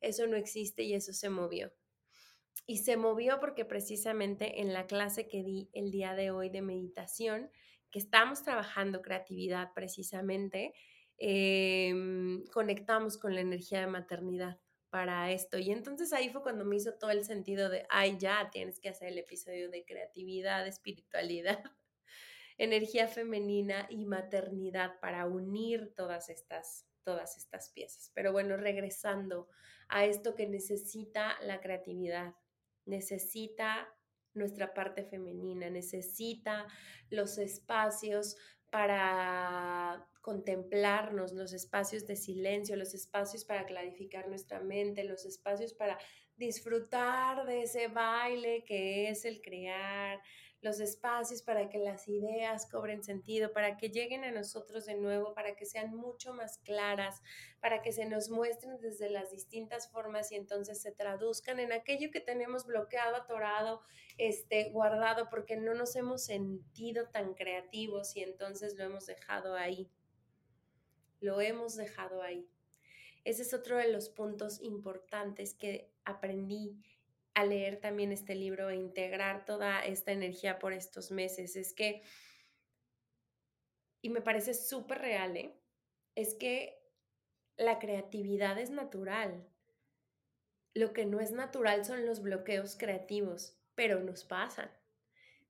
eso 0.00 0.26
no 0.26 0.36
existe 0.36 0.82
y 0.82 0.94
eso 0.94 1.12
se 1.12 1.30
movió. 1.30 1.72
Y 2.66 2.78
se 2.78 2.96
movió 2.96 3.38
porque 3.40 3.64
precisamente 3.64 4.60
en 4.60 4.72
la 4.72 4.86
clase 4.86 5.28
que 5.28 5.42
di 5.42 5.70
el 5.72 5.90
día 5.90 6.14
de 6.14 6.30
hoy 6.30 6.50
de 6.50 6.62
meditación, 6.62 7.50
que 7.90 7.98
estamos 7.98 8.42
trabajando 8.42 9.02
creatividad 9.02 9.72
precisamente, 9.74 10.74
em, 11.16 12.44
conectamos 12.52 13.18
con 13.18 13.34
la 13.34 13.40
energía 13.40 13.80
de 13.80 13.86
maternidad 13.86 14.58
para 14.90 15.30
esto. 15.30 15.58
Y 15.58 15.70
entonces 15.70 16.12
ahí 16.12 16.30
fue 16.30 16.42
cuando 16.42 16.64
me 16.64 16.76
hizo 16.76 16.94
todo 16.94 17.10
el 17.10 17.24
sentido 17.24 17.68
de, 17.68 17.86
ay, 17.90 18.16
ya 18.18 18.50
tienes 18.50 18.80
que 18.80 18.88
hacer 18.88 19.08
el 19.08 19.18
episodio 19.18 19.70
de 19.70 19.84
creatividad, 19.84 20.66
espiritualidad, 20.66 21.62
energía 22.58 23.06
femenina 23.06 23.86
y 23.90 24.04
maternidad 24.06 24.98
para 25.00 25.26
unir 25.26 25.94
todas 25.94 26.28
estas, 26.28 26.86
todas 27.04 27.36
estas 27.36 27.70
piezas. 27.70 28.10
Pero 28.14 28.32
bueno, 28.32 28.56
regresando 28.56 29.48
a 29.88 30.04
esto 30.04 30.34
que 30.34 30.46
necesita 30.46 31.36
la 31.42 31.60
creatividad, 31.60 32.34
necesita 32.84 33.88
nuestra 34.34 34.72
parte 34.72 35.04
femenina, 35.04 35.68
necesita 35.68 36.66
los 37.10 37.38
espacios 37.38 38.36
para 38.70 40.06
contemplarnos, 40.28 41.32
los 41.32 41.54
espacios 41.54 42.06
de 42.06 42.14
silencio, 42.14 42.76
los 42.76 42.92
espacios 42.92 43.46
para 43.46 43.64
clarificar 43.64 44.28
nuestra 44.28 44.60
mente, 44.60 45.02
los 45.02 45.24
espacios 45.24 45.72
para 45.72 45.96
disfrutar 46.36 47.46
de 47.46 47.62
ese 47.62 47.88
baile 47.88 48.62
que 48.66 49.08
es 49.08 49.24
el 49.24 49.40
crear, 49.40 50.20
los 50.60 50.80
espacios 50.80 51.40
para 51.40 51.70
que 51.70 51.78
las 51.78 52.08
ideas 52.08 52.68
cobren 52.70 53.02
sentido, 53.02 53.54
para 53.54 53.78
que 53.78 53.88
lleguen 53.88 54.22
a 54.22 54.30
nosotros 54.30 54.84
de 54.84 54.96
nuevo, 54.96 55.32
para 55.32 55.56
que 55.56 55.64
sean 55.64 55.94
mucho 55.96 56.34
más 56.34 56.58
claras, 56.58 57.22
para 57.60 57.80
que 57.80 57.92
se 57.92 58.04
nos 58.04 58.28
muestren 58.28 58.78
desde 58.82 59.08
las 59.08 59.30
distintas 59.30 59.90
formas 59.90 60.30
y 60.30 60.34
entonces 60.34 60.82
se 60.82 60.92
traduzcan 60.92 61.58
en 61.58 61.72
aquello 61.72 62.10
que 62.10 62.20
tenemos 62.20 62.66
bloqueado, 62.66 63.16
atorado, 63.16 63.80
este, 64.18 64.68
guardado, 64.72 65.30
porque 65.30 65.56
no 65.56 65.72
nos 65.72 65.96
hemos 65.96 66.22
sentido 66.22 67.08
tan 67.08 67.32
creativos 67.32 68.14
y 68.14 68.22
entonces 68.22 68.74
lo 68.76 68.84
hemos 68.84 69.06
dejado 69.06 69.54
ahí. 69.54 69.90
Lo 71.20 71.40
hemos 71.40 71.76
dejado 71.76 72.22
ahí. 72.22 72.48
Ese 73.24 73.42
es 73.42 73.52
otro 73.52 73.76
de 73.76 73.92
los 73.92 74.08
puntos 74.08 74.60
importantes 74.62 75.54
que 75.54 75.92
aprendí 76.04 76.80
a 77.34 77.44
leer 77.44 77.80
también 77.80 78.10
este 78.10 78.34
libro 78.34 78.70
e 78.70 78.76
integrar 78.76 79.44
toda 79.44 79.84
esta 79.84 80.12
energía 80.12 80.58
por 80.58 80.72
estos 80.72 81.10
meses. 81.10 81.56
Es 81.56 81.72
que, 81.72 82.02
y 84.02 84.08
me 84.08 84.22
parece 84.22 84.54
súper 84.54 84.98
real, 84.98 85.36
¿eh? 85.36 85.54
es 86.14 86.34
que 86.34 86.82
la 87.56 87.78
creatividad 87.78 88.58
es 88.58 88.70
natural. 88.70 89.46
Lo 90.74 90.92
que 90.92 91.06
no 91.06 91.20
es 91.20 91.32
natural 91.32 91.84
son 91.84 92.06
los 92.06 92.22
bloqueos 92.22 92.76
creativos, 92.76 93.56
pero 93.74 94.00
nos 94.00 94.24
pasan. 94.24 94.70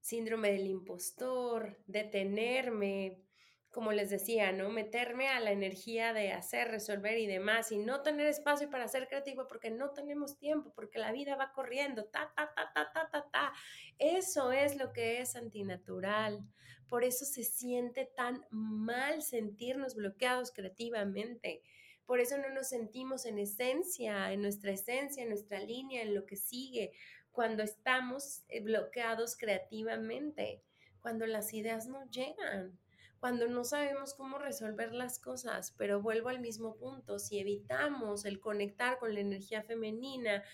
Síndrome 0.00 0.52
del 0.52 0.66
impostor, 0.66 1.78
detenerme, 1.86 3.22
como 3.70 3.92
les 3.92 4.10
decía, 4.10 4.50
¿no? 4.52 4.70
Meterme 4.70 5.28
a 5.28 5.40
la 5.40 5.52
energía 5.52 6.12
de 6.12 6.32
hacer, 6.32 6.68
resolver 6.68 7.18
y 7.18 7.26
demás 7.26 7.70
y 7.70 7.78
no 7.78 8.02
tener 8.02 8.26
espacio 8.26 8.70
para 8.70 8.88
ser 8.88 9.08
creativo 9.08 9.46
porque 9.46 9.70
no 9.70 9.90
tenemos 9.90 10.38
tiempo, 10.38 10.72
porque 10.74 10.98
la 10.98 11.12
vida 11.12 11.36
va 11.36 11.52
corriendo, 11.52 12.04
ta, 12.06 12.32
ta, 12.34 12.52
ta, 12.54 12.72
ta, 12.72 12.92
ta, 12.92 13.10
ta, 13.10 13.28
ta. 13.30 13.52
Eso 13.98 14.52
es 14.52 14.76
lo 14.76 14.92
que 14.92 15.20
es 15.20 15.36
antinatural. 15.36 16.44
Por 16.88 17.04
eso 17.04 17.26
se 17.26 17.44
siente 17.44 18.06
tan 18.16 18.46
mal 18.50 19.22
sentirnos 19.22 19.94
bloqueados 19.94 20.50
creativamente. 20.50 21.62
Por 22.06 22.20
eso 22.20 22.38
no 22.38 22.48
nos 22.48 22.68
sentimos 22.68 23.26
en 23.26 23.38
esencia, 23.38 24.32
en 24.32 24.40
nuestra 24.40 24.72
esencia, 24.72 25.22
en 25.22 25.28
nuestra 25.28 25.60
línea, 25.60 26.00
en 26.00 26.14
lo 26.14 26.24
que 26.24 26.36
sigue, 26.36 26.92
cuando 27.32 27.62
estamos 27.62 28.44
eh, 28.48 28.60
bloqueados 28.62 29.36
creativamente, 29.36 30.62
cuando 31.02 31.26
las 31.26 31.52
ideas 31.52 31.86
no 31.86 32.10
llegan 32.10 32.78
cuando 33.20 33.48
no 33.48 33.64
sabemos 33.64 34.14
cómo 34.14 34.38
resolver 34.38 34.92
las 34.92 35.18
cosas, 35.18 35.74
pero 35.76 36.00
vuelvo 36.00 36.28
al 36.28 36.40
mismo 36.40 36.76
punto, 36.76 37.18
si 37.18 37.38
evitamos 37.38 38.24
el 38.24 38.38
conectar 38.38 38.98
con 38.98 39.14
la 39.14 39.20
energía 39.20 39.62
femenina 39.62 40.44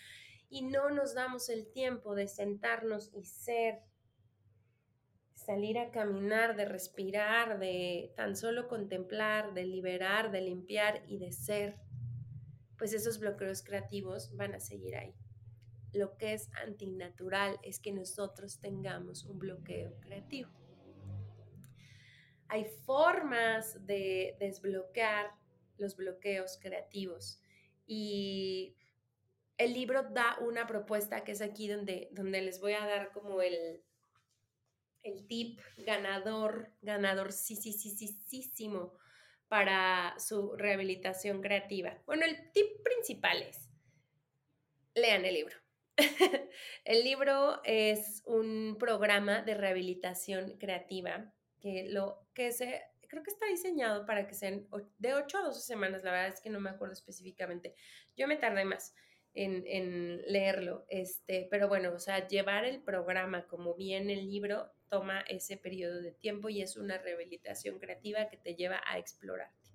y 0.48 0.62
no 0.62 0.90
nos 0.90 1.14
damos 1.14 1.50
el 1.50 1.70
tiempo 1.70 2.14
de 2.14 2.26
sentarnos 2.26 3.10
y 3.12 3.24
ser, 3.24 3.80
salir 5.34 5.78
a 5.78 5.90
caminar, 5.90 6.56
de 6.56 6.64
respirar, 6.64 7.58
de 7.58 8.12
tan 8.16 8.34
solo 8.34 8.66
contemplar, 8.66 9.52
de 9.52 9.64
liberar, 9.66 10.30
de 10.30 10.40
limpiar 10.40 11.02
y 11.06 11.18
de 11.18 11.32
ser, 11.32 11.76
pues 12.78 12.94
esos 12.94 13.18
bloqueos 13.18 13.62
creativos 13.62 14.34
van 14.36 14.54
a 14.54 14.60
seguir 14.60 14.96
ahí. 14.96 15.14
Lo 15.92 16.16
que 16.16 16.32
es 16.32 16.48
antinatural 16.54 17.58
es 17.62 17.78
que 17.78 17.92
nosotros 17.92 18.58
tengamos 18.58 19.24
un 19.24 19.38
bloqueo 19.38 20.00
creativo 20.00 20.63
hay 22.48 22.64
formas 22.84 23.86
de 23.86 24.36
desbloquear 24.38 25.32
los 25.78 25.96
bloqueos 25.96 26.58
creativos. 26.60 27.40
Y 27.86 28.76
el 29.58 29.72
libro 29.72 30.02
da 30.02 30.38
una 30.40 30.66
propuesta 30.66 31.24
que 31.24 31.32
es 31.32 31.40
aquí 31.40 31.68
donde, 31.68 32.08
donde 32.12 32.42
les 32.42 32.60
voy 32.60 32.72
a 32.72 32.86
dar 32.86 33.12
como 33.12 33.42
el, 33.42 33.82
el 35.02 35.26
tip 35.26 35.60
ganador, 35.78 36.72
ganador 36.82 37.32
sí, 37.32 37.56
sí, 37.56 37.72
sí, 37.72 37.90
sí, 37.90 38.42
sí, 38.42 38.72
para 39.48 40.18
su 40.18 40.56
rehabilitación 40.56 41.40
creativa. 41.40 42.02
Bueno, 42.06 42.24
el 42.24 42.50
tip 42.52 42.82
principal 42.82 43.42
es, 43.42 43.68
lean 44.94 45.24
el 45.24 45.34
libro. 45.34 45.56
el 46.84 47.04
libro 47.04 47.60
es 47.62 48.22
un 48.26 48.76
programa 48.80 49.42
de 49.42 49.54
rehabilitación 49.54 50.56
creativa 50.58 51.32
que 51.64 51.88
lo 51.88 52.28
que 52.34 52.52
se 52.52 52.82
creo 53.08 53.22
que 53.22 53.30
está 53.30 53.46
diseñado 53.46 54.04
para 54.04 54.26
que 54.26 54.34
sean 54.34 54.66
de 54.98 55.14
8 55.14 55.38
a 55.38 55.42
12 55.44 55.60
semanas, 55.60 56.04
la 56.04 56.10
verdad 56.10 56.28
es 56.28 56.40
que 56.40 56.50
no 56.50 56.60
me 56.60 56.68
acuerdo 56.68 56.92
específicamente. 56.92 57.74
Yo 58.16 58.28
me 58.28 58.36
tardé 58.36 58.64
más. 58.66 58.94
en, 59.32 60.22
leerlo. 60.26 60.84
Este, 60.88 61.48
pero 61.50 61.68
bueno, 61.68 61.92
o 61.92 61.98
sea, 61.98 62.28
llevar 62.28 62.64
el 62.66 62.82
programa 62.82 63.46
como 63.48 63.74
viene 63.74 64.12
el 64.12 64.26
libro 64.26 64.70
toma 64.88 65.24
ese 65.26 65.56
periodo 65.56 66.02
de 66.02 66.12
tiempo 66.12 66.48
y 66.50 66.60
es 66.60 66.76
una 66.76 66.98
rehabilitación 66.98 67.78
creativa 67.78 68.28
que 68.28 68.36
te 68.36 68.54
lleva 68.54 68.80
a 68.86 68.98
explorarte. 68.98 69.70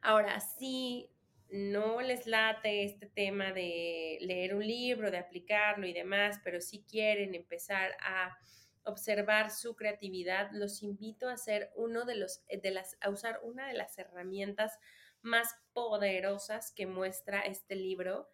Ahora, 0.00 0.40
si 0.40 1.10
no 1.50 2.00
les 2.00 2.26
late 2.26 2.84
este 2.84 3.06
tema 3.06 3.52
de 3.52 4.18
leer 4.20 4.54
un 4.54 4.66
libro, 4.66 5.10
de 5.10 5.18
aplicarlo 5.18 5.86
y 5.86 5.92
demás, 5.92 6.40
pero 6.44 6.60
si 6.60 6.84
quieren 6.84 7.34
empezar 7.34 7.96
a 8.00 8.38
observar 8.84 9.50
su 9.50 9.76
creatividad, 9.76 10.50
los 10.52 10.82
invito 10.82 11.28
a 11.28 11.34
hacer 11.34 11.70
uno 11.76 12.04
de 12.04 12.16
los 12.16 12.42
de 12.48 12.70
las 12.70 12.96
a 13.00 13.10
usar 13.10 13.40
una 13.42 13.68
de 13.68 13.74
las 13.74 13.98
herramientas 13.98 14.78
más 15.22 15.54
poderosas 15.72 16.72
que 16.72 16.86
muestra 16.86 17.40
este 17.40 17.76
libro 17.76 18.28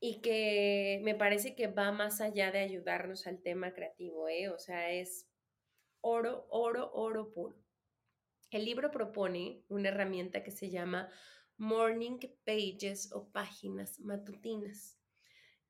y 0.00 0.20
que 0.20 1.00
me 1.04 1.14
parece 1.14 1.54
que 1.54 1.68
va 1.68 1.92
más 1.92 2.20
allá 2.20 2.50
de 2.50 2.58
ayudarnos 2.58 3.26
al 3.26 3.40
tema 3.40 3.72
creativo, 3.72 4.28
¿eh? 4.28 4.48
O 4.48 4.58
sea, 4.58 4.90
es 4.90 5.28
oro, 6.00 6.46
oro, 6.50 6.90
oro 6.92 7.32
puro. 7.32 7.56
El 8.50 8.64
libro 8.64 8.90
propone 8.90 9.64
una 9.68 9.90
herramienta 9.90 10.42
que 10.42 10.50
se 10.50 10.70
llama 10.70 11.08
Morning 11.56 12.18
Pages 12.44 13.12
o 13.12 13.30
páginas 13.30 14.00
matutinas. 14.00 14.98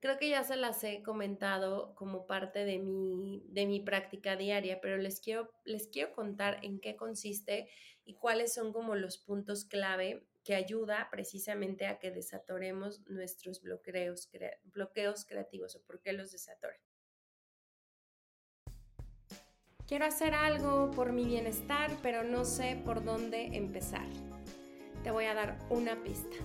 Creo 0.02 0.18
que 0.18 0.28
ya 0.28 0.42
se 0.42 0.56
las 0.56 0.82
he 0.82 1.00
comentado 1.04 1.94
como 1.94 2.26
parte 2.26 2.64
de 2.64 2.80
mi, 2.80 3.44
de 3.50 3.66
mi 3.66 3.78
práctica 3.78 4.35
diaria, 4.35 4.80
pero 4.80 4.97
les 4.97 5.21
quiero, 5.21 5.52
les 5.64 5.87
quiero 5.87 6.12
contar 6.12 6.59
en 6.64 6.80
qué 6.80 6.97
consiste 6.97 7.68
y 8.04 8.16
cuáles 8.16 8.52
son 8.52 8.73
como 8.73 8.97
los 8.97 9.18
puntos 9.18 9.64
clave 9.64 10.26
que 10.42 10.56
ayuda 10.56 11.06
precisamente 11.12 11.87
a 11.87 12.00
que 12.00 12.11
desatoremos 12.11 13.09
nuestros 13.09 13.62
bloqueos, 13.62 14.28
bloqueos 14.64 15.25
creativos 15.25 15.76
o 15.76 15.82
por 15.85 16.00
qué 16.02 16.12
los 16.12 16.32
desatoran. 16.32 16.80
Quiero 19.87 20.04
hacer 20.04 20.35
algo 20.35 20.90
por 20.90 21.12
mi 21.12 21.26
bienestar, 21.26 21.97
pero 22.02 22.25
no 22.25 22.44
sé 22.44 22.75
por 22.85 23.04
dónde 23.04 23.56
empezar. 23.56 24.09
Te 25.04 25.12
voy 25.12 25.26
a 25.26 25.35
dar 25.35 25.61
una 25.71 26.02
pista. 26.02 26.37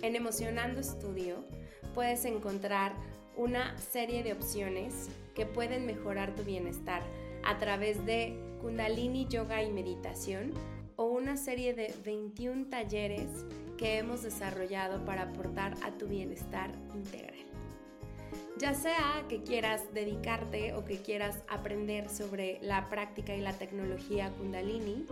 En 0.00 0.16
Emocionando 0.16 0.80
Estudio 0.80 1.44
puedes 1.94 2.24
encontrar 2.24 2.92
una 3.36 3.76
serie 3.78 4.22
de 4.22 4.32
opciones 4.32 5.08
que 5.34 5.46
pueden 5.46 5.86
mejorar 5.86 6.34
tu 6.34 6.42
bienestar 6.42 7.02
a 7.44 7.58
través 7.58 8.04
de 8.04 8.36
Kundalini 8.60 9.26
Yoga 9.28 9.62
y 9.62 9.70
Meditación 9.70 10.52
o 10.96 11.04
una 11.04 11.36
serie 11.36 11.74
de 11.74 11.94
21 12.04 12.66
talleres 12.68 13.28
que 13.76 13.98
hemos 13.98 14.22
desarrollado 14.22 15.04
para 15.04 15.22
aportar 15.22 15.74
a 15.84 15.92
tu 15.92 16.08
bienestar 16.08 16.72
integral. 16.94 17.36
Ya 18.58 18.74
sea 18.74 19.24
que 19.28 19.44
quieras 19.44 19.82
dedicarte 19.94 20.74
o 20.74 20.84
que 20.84 20.96
quieras 20.96 21.44
aprender 21.48 22.08
sobre 22.08 22.58
la 22.60 22.88
práctica 22.88 23.36
y 23.36 23.40
la 23.40 23.52
tecnología 23.52 24.32
kundalini, 24.32 25.06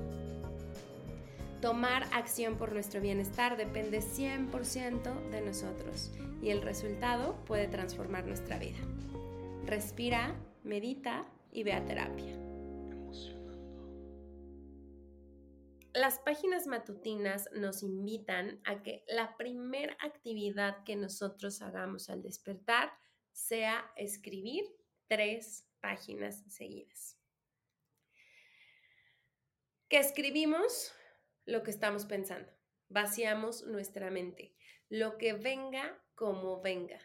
Tomar 1.61 2.05
acción 2.13 2.57
por 2.57 2.73
nuestro 2.73 3.01
bienestar 3.01 3.57
depende 3.57 4.01
100% 4.01 5.31
de 5.31 5.41
nosotros 5.43 6.11
y 6.43 6.51
el 6.51 6.63
resultado 6.63 7.37
puede 7.45 7.69
transformar 7.69 8.25
nuestra 8.25 8.59
vida. 8.59 8.79
Respira, 9.67 10.35
medita 10.65 11.27
y 11.53 11.63
ve 11.65 11.75
a 11.75 11.85
terapia. 11.85 12.41
las 15.93 16.19
páginas 16.21 16.67
matutinas 16.67 17.49
nos 17.53 17.83
invitan 17.83 18.61
a 18.65 18.83
que 18.83 19.05
la 19.09 19.37
primera 19.37 19.97
actividad 20.01 20.85
que 20.85 20.97
nosotros 20.97 21.63
hagamos 21.63 22.09
al 22.09 22.23
despertar 22.23 22.93
sea 23.33 23.91
escribir 23.97 24.65
tres 25.09 25.67
páginas 25.81 26.45
seguidas. 26.49 27.19
Que 29.89 29.99
escribimos 29.99 30.93
lo 31.51 31.63
que 31.63 31.71
estamos 31.71 32.07
pensando, 32.07 32.51
vaciamos 32.89 33.67
nuestra 33.67 34.11
mente, 34.11 34.55
lo 34.89 35.19
que 35.19 35.33
venga 35.33 36.01
como 36.15 36.61
venga. 36.61 37.01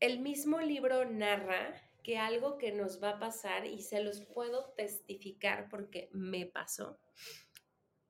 El 0.00 0.20
mismo 0.20 0.60
libro 0.60 1.04
narra 1.04 1.74
que 2.02 2.18
algo 2.18 2.56
que 2.58 2.70
nos 2.70 3.02
va 3.02 3.10
a 3.10 3.18
pasar, 3.18 3.66
y 3.66 3.82
se 3.82 4.00
los 4.00 4.20
puedo 4.20 4.72
testificar 4.76 5.68
porque 5.68 6.08
me 6.12 6.46
pasó, 6.46 7.00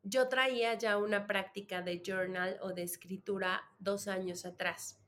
yo 0.03 0.29
traía 0.29 0.75
ya 0.75 0.99
una 0.99 1.27
práctica 1.27 1.81
de 1.81 2.03
journal 2.05 2.59
o 2.61 2.73
de 2.73 2.83
escritura 2.83 3.63
dos 3.79 4.07
años 4.07 4.45
atrás. 4.45 5.01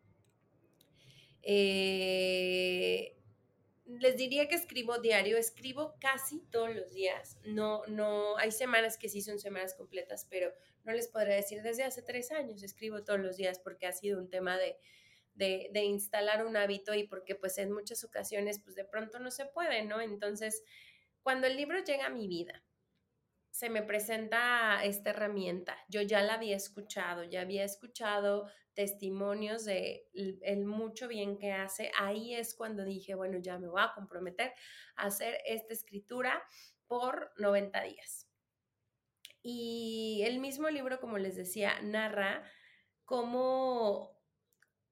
Eh, 1.43 3.18
les 3.89 4.17
diría 4.17 4.49
que 4.49 4.55
escribo 4.55 4.99
diario, 4.99 5.39
escribo 5.39 5.95
casi 5.99 6.41
todos 6.51 6.75
los 6.75 6.93
días. 6.93 7.39
No, 7.45 7.83
no, 7.87 8.37
hay 8.37 8.53
semanas 8.53 8.99
que 8.99 9.09
sí 9.09 9.23
son 9.23 9.39
semanas 9.39 9.75
completas, 9.75 10.27
pero 10.29 10.53
no 10.85 10.93
les 10.93 11.09
podré 11.09 11.35
decir 11.35 11.63
desde 11.63 11.85
hace 11.85 12.03
tres 12.03 12.31
años 12.31 12.63
escribo 12.63 13.03
todos 13.03 13.19
los 13.19 13.37
días 13.37 13.59
porque 13.59 13.87
ha 13.87 13.93
sido 13.93 14.19
un 14.19 14.29
tema 14.29 14.59
de, 14.59 14.77
de, 15.35 15.71
de, 15.73 15.85
instalar 15.85 16.45
un 16.45 16.57
hábito 16.57 16.95
y 16.95 17.05
porque 17.05 17.35
pues 17.35 17.57
en 17.59 17.73
muchas 17.73 18.05
ocasiones 18.05 18.61
pues 18.61 18.77
de 18.77 18.85
pronto 18.85 19.19
no 19.19 19.31
se 19.31 19.47
puede, 19.47 19.85
¿no? 19.85 20.01
Entonces, 20.01 20.63
cuando 21.23 21.47
el 21.47 21.57
libro 21.57 21.83
llega 21.83 22.07
a 22.07 22.11
mi 22.11 22.29
vida, 22.29 22.63
se 23.51 23.71
me 23.71 23.83
presenta 23.83 24.85
esta 24.85 25.11
herramienta. 25.11 25.77
Yo 25.89 26.03
ya 26.03 26.23
la 26.23 26.35
había 26.35 26.57
escuchado, 26.57 27.25
ya 27.25 27.41
había 27.41 27.65
escuchado 27.65 28.49
testimonios 28.75 29.65
de 29.65 30.09
el 30.13 30.65
mucho 30.65 31.09
bien 31.09 31.39
que 31.39 31.53
hace. 31.53 31.91
Ahí 31.99 32.35
es 32.35 32.55
cuando 32.55 32.85
dije, 32.85 33.15
bueno, 33.15 33.39
ya 33.39 33.59
me 33.59 33.69
voy 33.69 33.83
a 33.83 33.93
comprometer 33.95 34.53
a 34.97 35.07
hacer 35.07 35.39
esta 35.47 35.73
escritura 35.73 36.43
por 36.87 37.33
90 37.39 37.83
días. 37.83 38.29
Y 39.43 40.23
el 40.25 40.41
mismo 40.41 40.69
libro, 40.71 41.01
como 41.01 41.19
les 41.19 41.37
decía, 41.37 41.81
narra 41.83 42.45
cómo, 43.05 44.17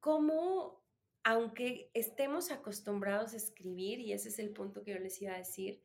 cómo 0.00 0.84
aunque 1.22 1.90
estemos 1.92 2.50
acostumbrados 2.50 3.34
a 3.34 3.36
escribir, 3.36 4.00
y 4.00 4.12
ese 4.12 4.28
es 4.28 4.38
el 4.38 4.50
punto 4.50 4.82
que 4.82 4.92
yo 4.92 4.98
les 4.98 5.20
iba 5.20 5.34
a 5.34 5.38
decir, 5.38 5.82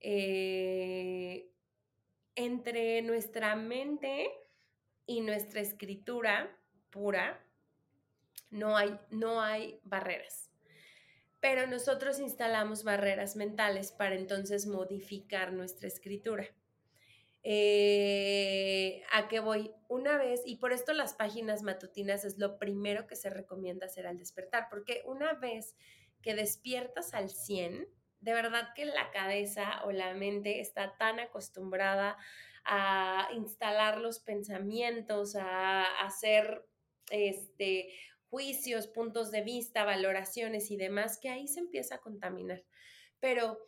eh, 0.00 1.50
entre 2.36 3.02
nuestra 3.02 3.56
mente 3.56 4.30
y 5.06 5.20
nuestra 5.20 5.60
escritura 5.60 6.56
pura 6.90 7.44
no 8.50 8.76
hay, 8.76 8.98
no 9.10 9.40
hay 9.40 9.80
barreras. 9.84 10.50
Pero 11.40 11.66
nosotros 11.66 12.20
instalamos 12.20 12.84
barreras 12.84 13.36
mentales 13.36 13.92
para 13.92 14.14
entonces 14.14 14.66
modificar 14.66 15.52
nuestra 15.52 15.88
escritura. 15.88 16.48
Eh, 17.42 19.02
¿A 19.12 19.28
qué 19.28 19.40
voy? 19.40 19.70
Una 19.88 20.16
vez, 20.16 20.40
y 20.46 20.56
por 20.56 20.72
esto 20.72 20.94
las 20.94 21.12
páginas 21.12 21.62
matutinas 21.62 22.24
es 22.24 22.38
lo 22.38 22.58
primero 22.58 23.06
que 23.06 23.16
se 23.16 23.28
recomienda 23.28 23.86
hacer 23.86 24.06
al 24.06 24.18
despertar, 24.18 24.68
porque 24.70 25.02
una 25.04 25.34
vez 25.34 25.76
que 26.22 26.34
despiertas 26.34 27.12
al 27.12 27.28
100, 27.28 27.86
de 28.24 28.32
verdad 28.32 28.70
que 28.74 28.86
la 28.86 29.10
cabeza 29.10 29.82
o 29.84 29.92
la 29.92 30.14
mente 30.14 30.60
está 30.60 30.96
tan 30.96 31.20
acostumbrada 31.20 32.16
a 32.64 33.28
instalar 33.34 33.98
los 33.98 34.18
pensamientos, 34.20 35.36
a 35.36 35.84
hacer 36.00 36.66
este, 37.10 37.90
juicios, 38.30 38.86
puntos 38.88 39.30
de 39.30 39.42
vista, 39.42 39.84
valoraciones 39.84 40.70
y 40.70 40.76
demás, 40.78 41.18
que 41.20 41.28
ahí 41.28 41.46
se 41.48 41.60
empieza 41.60 41.96
a 41.96 42.00
contaminar. 42.00 42.64
Pero 43.20 43.58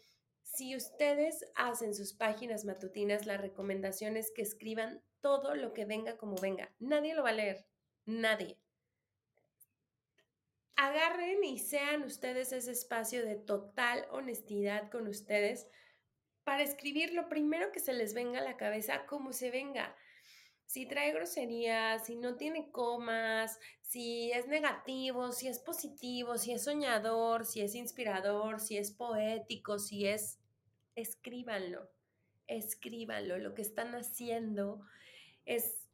Si 0.43 0.77
ustedes 0.77 1.45
hacen 1.57 1.95
sus 1.95 2.15
páginas 2.15 2.65
matutinas, 2.65 3.27
la 3.27 3.37
recomendación 3.37 4.17
es 4.17 4.31
que 4.35 4.43
escriban 4.43 5.03
todo 5.21 5.55
lo 5.55 5.73
que 5.75 5.85
venga 5.85 6.17
como 6.17 6.39
venga. 6.41 6.73
Nadie 6.79 7.15
lo 7.15 7.25
va 7.25 7.31
a 7.31 7.33
leer, 7.33 7.67
nadie. 8.07 8.59
Agarren 10.77 11.43
y 11.45 11.59
sean 11.59 12.03
ustedes 12.03 12.53
ese 12.53 12.73
espacio 12.73 13.25
de 13.25 13.37
total 13.37 14.07
honestidad 14.11 14.91
con 14.91 15.09
ustedes 15.09 15.67
para 16.45 16.63
escribir 16.63 17.15
lo 17.15 17.29
primero 17.29 17.73
que 17.73 17.81
se 17.81 17.93
les 17.93 18.15
venga 18.15 18.41
a 18.41 18.45
la 18.45 18.57
cabeza, 18.57 19.07
como 19.07 19.33
se 19.33 19.51
venga 19.51 19.97
si 20.67 20.87
trae 20.87 21.13
groserías, 21.13 22.07
si 22.07 22.17
no 22.17 22.37
tiene 22.37 22.71
comas, 22.71 23.59
si 23.81 24.33
es 24.33 24.49
negativo, 24.49 25.33
si 25.33 25.49
es 25.49 25.61
positivo, 25.61 26.37
si 26.39 26.53
es 26.53 26.65
soñador, 26.65 27.47
si 27.47 27.61
es 27.61 27.75
inspirador, 27.75 28.61
si 28.61 28.77
es 28.77 28.93
poético, 28.93 29.79
si 29.79 30.07
es... 30.07 30.41
Escríbanlo, 30.97 31.91
escríbanlo. 32.47 33.39
Lo 33.39 33.55
que 33.55 33.63
están 33.63 33.95
haciendo 33.95 34.81
es 35.45 35.86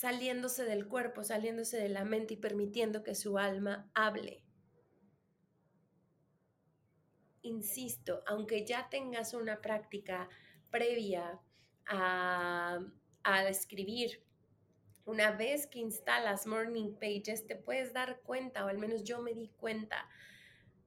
saliéndose 0.00 0.64
del 0.64 0.88
cuerpo, 0.88 1.24
saliéndose 1.24 1.76
de 1.76 1.88
la 1.88 2.04
mente 2.04 2.34
y 2.34 2.36
permitiendo 2.36 3.02
que 3.02 3.14
su 3.14 3.38
alma 3.38 3.90
hable. 3.94 4.44
Insisto, 7.42 8.22
aunque 8.26 8.64
ya 8.64 8.88
tengas 8.88 9.34
una 9.34 9.60
práctica 9.60 10.28
previa 10.70 11.40
a 11.86 12.80
a 13.22 13.48
escribir. 13.48 14.22
Una 15.04 15.32
vez 15.32 15.66
que 15.66 15.78
instalas 15.78 16.46
Morning 16.46 16.94
Pages, 16.94 17.46
te 17.46 17.56
puedes 17.56 17.92
dar 17.92 18.20
cuenta, 18.22 18.64
o 18.64 18.68
al 18.68 18.78
menos 18.78 19.04
yo 19.04 19.20
me 19.20 19.34
di 19.34 19.48
cuenta, 19.48 20.08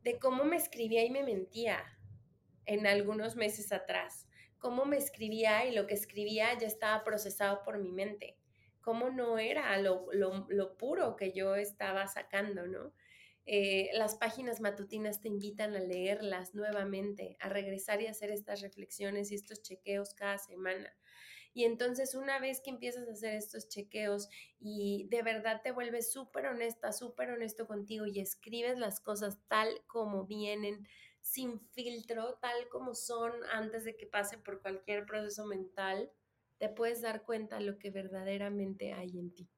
de 0.03 0.17
cómo 0.19 0.43
me 0.43 0.57
escribía 0.57 1.03
y 1.03 1.09
me 1.09 1.23
mentía 1.23 1.83
en 2.65 2.87
algunos 2.87 3.35
meses 3.35 3.71
atrás. 3.71 4.27
Cómo 4.59 4.85
me 4.85 4.97
escribía 4.97 5.65
y 5.65 5.75
lo 5.75 5.87
que 5.87 5.93
escribía 5.93 6.57
ya 6.57 6.67
estaba 6.67 7.03
procesado 7.03 7.63
por 7.63 7.79
mi 7.79 7.91
mente. 7.91 8.37
Cómo 8.83 9.09
no 9.09 9.39
era 9.39 9.75
lo, 9.79 10.77
puro 10.77 11.15
que 11.15 11.31
yo 11.31 11.55
estaba 11.55 12.05
sacando, 12.07 12.67
¿no? 12.67 12.93
Eh, 13.45 13.89
las 13.93 14.15
páginas 14.15 14.61
matutinas 14.61 15.21
te 15.21 15.29
invitan 15.29 15.75
a 15.75 15.79
leerlas 15.79 16.53
nuevamente, 16.53 17.35
a 17.39 17.49
regresar 17.49 18.01
y 18.01 18.07
hacer 18.07 18.29
estas 18.29 18.61
reflexiones 18.61 19.31
y 19.31 19.35
estos 19.35 19.63
chequeos 19.63 20.13
cada 20.13 20.37
semana. 20.37 20.93
Y 21.53 21.65
entonces 21.65 22.15
una 22.15 22.39
vez 22.39 22.61
que 22.61 22.71
empiezas 22.71 23.07
a 23.07 23.11
hacer 23.11 23.35
estos 23.35 23.69
chequeos 23.69 24.29
y 24.59 25.07
de 25.09 25.21
verdad 25.21 25.61
te 25.63 25.71
vuelves 25.71 26.11
súper 26.11 26.47
honesta, 26.47 26.91
súper 26.91 27.29
honesto 27.29 27.67
contigo 27.67 28.05
y 28.05 28.19
escribes 28.19 28.79
las 28.79 28.99
cosas 28.99 29.39
tal 29.47 29.69
como 29.87 30.25
vienen, 30.25 30.87
sin 31.21 31.59
filtro, 31.69 32.39
tal 32.41 32.67
como 32.69 32.95
son 32.95 33.31
antes 33.51 33.85
de 33.85 33.95
que 33.95 34.07
pase 34.07 34.37
por 34.37 34.61
cualquier 34.61 35.05
proceso 35.05 35.45
mental, 35.45 36.11
te 36.63 36.69
puedes 36.69 37.01
dar 37.01 37.23
cuenta 37.23 37.59
lo 37.59 37.77
que 37.77 37.89
verdaderamente 37.89 38.93
hay 38.93 39.19
en 39.19 39.35
ti. 39.35 39.49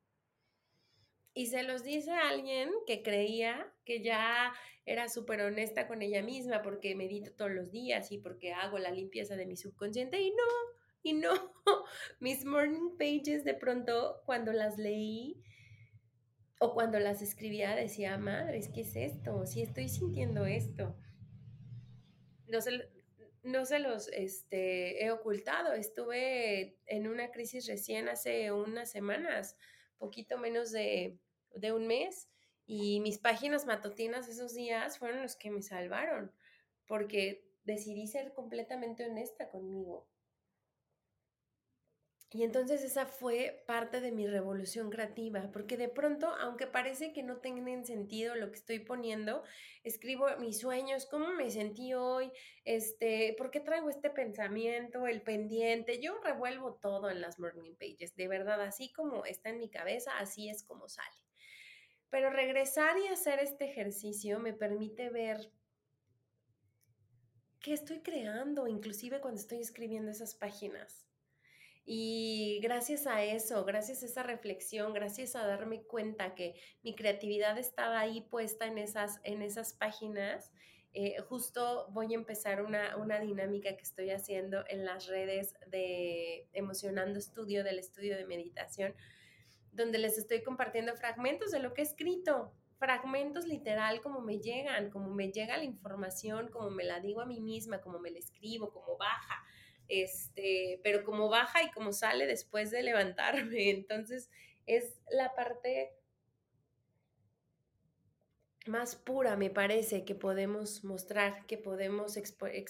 Y 1.35 1.45
se 1.45 1.61
los 1.61 1.83
dice 1.83 2.09
a 2.09 2.29
alguien 2.29 2.71
que 2.87 3.03
creía 3.03 3.71
que 3.85 4.01
ya 4.01 4.51
era 4.87 5.07
súper 5.07 5.41
honesta 5.41 5.87
con 5.87 6.01
ella 6.01 6.23
misma 6.23 6.63
porque 6.63 6.95
medito 6.95 7.31
todos 7.35 7.51
los 7.51 7.69
días 7.69 8.11
y 8.11 8.17
porque 8.17 8.53
hago 8.53 8.79
la 8.79 8.89
limpieza 8.89 9.35
de 9.35 9.45
mi 9.45 9.55
subconsciente 9.55 10.19
y 10.19 10.31
no, 10.31 10.73
y 11.03 11.13
no, 11.13 11.53
mis 12.19 12.43
morning 12.43 12.97
pages 12.97 13.43
de 13.43 13.53
pronto 13.53 14.23
cuando 14.25 14.51
las 14.51 14.79
leí 14.79 15.43
o 16.59 16.73
cuando 16.73 16.97
las 16.97 17.21
escribía 17.21 17.75
decía, 17.75 18.17
madre, 18.17 18.61
¿qué 18.73 18.81
es 18.81 18.95
esto? 18.95 19.45
Si 19.45 19.61
estoy 19.61 19.89
sintiendo 19.89 20.47
esto. 20.47 20.97
No 22.47 22.61
se, 22.61 22.94
no 23.45 23.65
se 23.65 23.79
los 23.79 24.08
este, 24.10 25.03
he 25.03 25.12
ocultado. 25.12 25.73
Estuve 25.73 26.77
en 26.88 27.08
una 27.08 27.31
crisis 27.31 27.67
recién 27.67 28.10
hace 28.10 28.51
unas 28.51 28.89
semanas, 28.89 29.55
poquito 29.97 30.38
menos 30.38 30.71
de, 30.71 31.17
de 31.53 31.71
un 31.71 31.88
mes, 31.88 32.27
y 32.65 32.99
mis 33.01 33.19
páginas 33.19 33.65
matutinas 33.65 34.27
esos 34.27 34.53
días 34.55 34.97
fueron 34.97 35.21
los 35.21 35.36
que 35.36 35.51
me 35.51 35.62
salvaron, 35.62 36.31
porque 36.88 37.47
decidí 37.63 38.08
ser 38.08 38.34
completamente 38.34 39.05
honesta 39.05 39.49
conmigo. 39.49 40.08
Y 42.35 42.43
entonces 42.43 42.83
esa 42.83 43.05
fue 43.05 43.63
parte 43.65 44.01
de 44.01 44.11
mi 44.11 44.27
revolución 44.27 44.89
creativa, 44.89 45.49
porque 45.53 45.77
de 45.77 45.87
pronto, 45.87 46.27
aunque 46.41 46.67
parece 46.67 47.13
que 47.13 47.23
no 47.23 47.37
tienen 47.37 47.85
sentido 47.85 48.35
lo 48.35 48.51
que 48.51 48.57
estoy 48.57 48.79
poniendo, 48.79 49.41
escribo 49.85 50.27
mis 50.37 50.59
sueños, 50.59 51.05
cómo 51.05 51.31
me 51.31 51.49
sentí 51.49 51.93
hoy, 51.93 52.29
este, 52.65 53.35
por 53.37 53.51
qué 53.51 53.61
traigo 53.61 53.89
este 53.89 54.09
pensamiento, 54.09 55.07
el 55.07 55.21
pendiente, 55.21 56.01
yo 56.01 56.19
revuelvo 56.25 56.73
todo 56.73 57.09
en 57.09 57.21
las 57.21 57.39
morning 57.39 57.73
pages, 57.75 58.17
de 58.17 58.27
verdad, 58.27 58.59
así 58.59 58.91
como 58.91 59.23
está 59.23 59.51
en 59.51 59.59
mi 59.59 59.69
cabeza, 59.69 60.11
así 60.19 60.49
es 60.49 60.61
como 60.61 60.89
sale. 60.89 61.15
Pero 62.09 62.31
regresar 62.31 62.97
y 62.97 63.07
hacer 63.07 63.39
este 63.39 63.63
ejercicio 63.63 64.39
me 64.39 64.51
permite 64.51 65.09
ver 65.09 65.53
qué 67.61 67.71
estoy 67.71 68.01
creando, 68.01 68.67
inclusive 68.67 69.21
cuando 69.21 69.39
estoy 69.39 69.61
escribiendo 69.61 70.11
esas 70.11 70.35
páginas 70.35 71.05
y 71.85 72.59
gracias 72.63 73.05
a 73.05 73.23
eso, 73.23 73.63
gracias 73.63 74.01
a 74.01 74.07
esa 74.07 74.23
reflexión, 74.23 74.91
gracias 74.91 75.35
a 75.35 75.45
darme 75.45 75.83
cuenta 75.83 76.33
que 76.33 76.55
mi 76.81 76.95
creatividad 76.95 77.59
estaba 77.59 77.99
ahí 77.99 78.21
puesta 78.21 78.65
en 78.65 78.79
esas, 78.79 79.19
en 79.23 79.43
esas 79.43 79.73
páginas, 79.73 80.51
eh, 80.93 81.17
justo 81.29 81.87
voy 81.91 82.13
a 82.13 82.15
empezar 82.15 82.63
una, 82.63 82.95
una, 82.97 83.19
dinámica 83.19 83.75
que 83.75 83.83
estoy 83.83 84.09
haciendo 84.09 84.63
en 84.67 84.85
las 84.85 85.07
redes 85.07 85.53
de 85.67 86.47
Emocionando 86.53 87.19
Estudio, 87.19 87.63
del 87.63 87.77
estudio 87.77 88.15
de 88.15 88.25
meditación, 88.25 88.95
donde 89.71 89.99
les 89.99 90.17
estoy 90.17 90.41
compartiendo 90.41 90.95
fragmentos 90.95 91.51
de 91.51 91.59
lo 91.59 91.73
que 91.73 91.81
he 91.81 91.85
escrito, 91.85 92.53
fragmentos 92.79 93.45
literal 93.45 94.01
como 94.01 94.21
me 94.21 94.39
llegan, 94.39 94.89
como 94.89 95.13
me 95.13 95.31
llega 95.31 95.57
la 95.57 95.65
información, 95.65 96.47
como 96.49 96.71
me 96.71 96.85
la 96.85 96.99
digo 96.99 97.21
a 97.21 97.25
mí 97.25 97.41
misma, 97.41 97.81
como 97.81 97.99
me 97.99 98.09
la 98.09 98.19
escribo, 98.19 98.71
como 98.71 98.97
baja 98.97 99.43
este, 99.87 100.79
pero 100.83 101.03
como 101.03 101.29
baja 101.29 101.63
y 101.63 101.71
como 101.71 101.93
sale 101.93 102.27
después 102.27 102.71
de 102.71 102.83
levantarme. 102.83 103.69
Entonces 103.69 104.29
es 104.65 104.99
la 105.09 105.35
parte 105.35 105.93
más 108.65 108.95
pura, 108.95 109.35
me 109.35 109.49
parece, 109.49 110.05
que 110.05 110.15
podemos 110.15 110.83
mostrar, 110.83 111.45
que 111.45 111.57
podemos, 111.57 112.17
eh, 112.17 112.65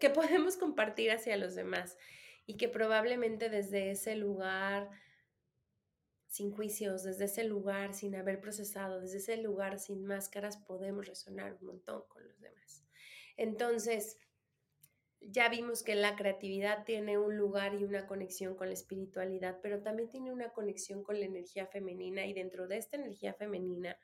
que 0.00 0.10
podemos 0.10 0.56
compartir 0.56 1.10
hacia 1.10 1.36
los 1.36 1.54
demás 1.54 1.98
y 2.46 2.56
que 2.56 2.68
probablemente 2.68 3.50
desde 3.50 3.90
ese 3.90 4.16
lugar 4.16 4.88
sin 6.28 6.50
juicios, 6.50 7.02
desde 7.02 7.24
ese 7.24 7.44
lugar 7.44 7.94
sin 7.94 8.14
haber 8.14 8.40
procesado, 8.40 9.00
desde 9.00 9.18
ese 9.18 9.36
lugar 9.38 9.78
sin 9.78 10.04
máscaras, 10.04 10.56
podemos 10.58 11.06
resonar 11.06 11.56
un 11.60 11.66
montón 11.66 12.04
con 12.08 12.26
los 12.26 12.40
demás. 12.40 12.84
Entonces, 13.36 14.18
ya 15.20 15.48
vimos 15.48 15.82
que 15.82 15.94
la 15.94 16.16
creatividad 16.16 16.84
tiene 16.84 17.18
un 17.18 17.36
lugar 17.36 17.74
y 17.74 17.84
una 17.84 18.06
conexión 18.06 18.54
con 18.54 18.68
la 18.68 18.74
espiritualidad, 18.74 19.58
pero 19.62 19.82
también 19.82 20.08
tiene 20.08 20.32
una 20.32 20.50
conexión 20.50 21.02
con 21.02 21.18
la 21.18 21.26
energía 21.26 21.66
femenina 21.66 22.26
y 22.26 22.32
dentro 22.32 22.68
de 22.68 22.78
esta 22.78 22.96
energía 22.96 23.34
femenina 23.34 23.98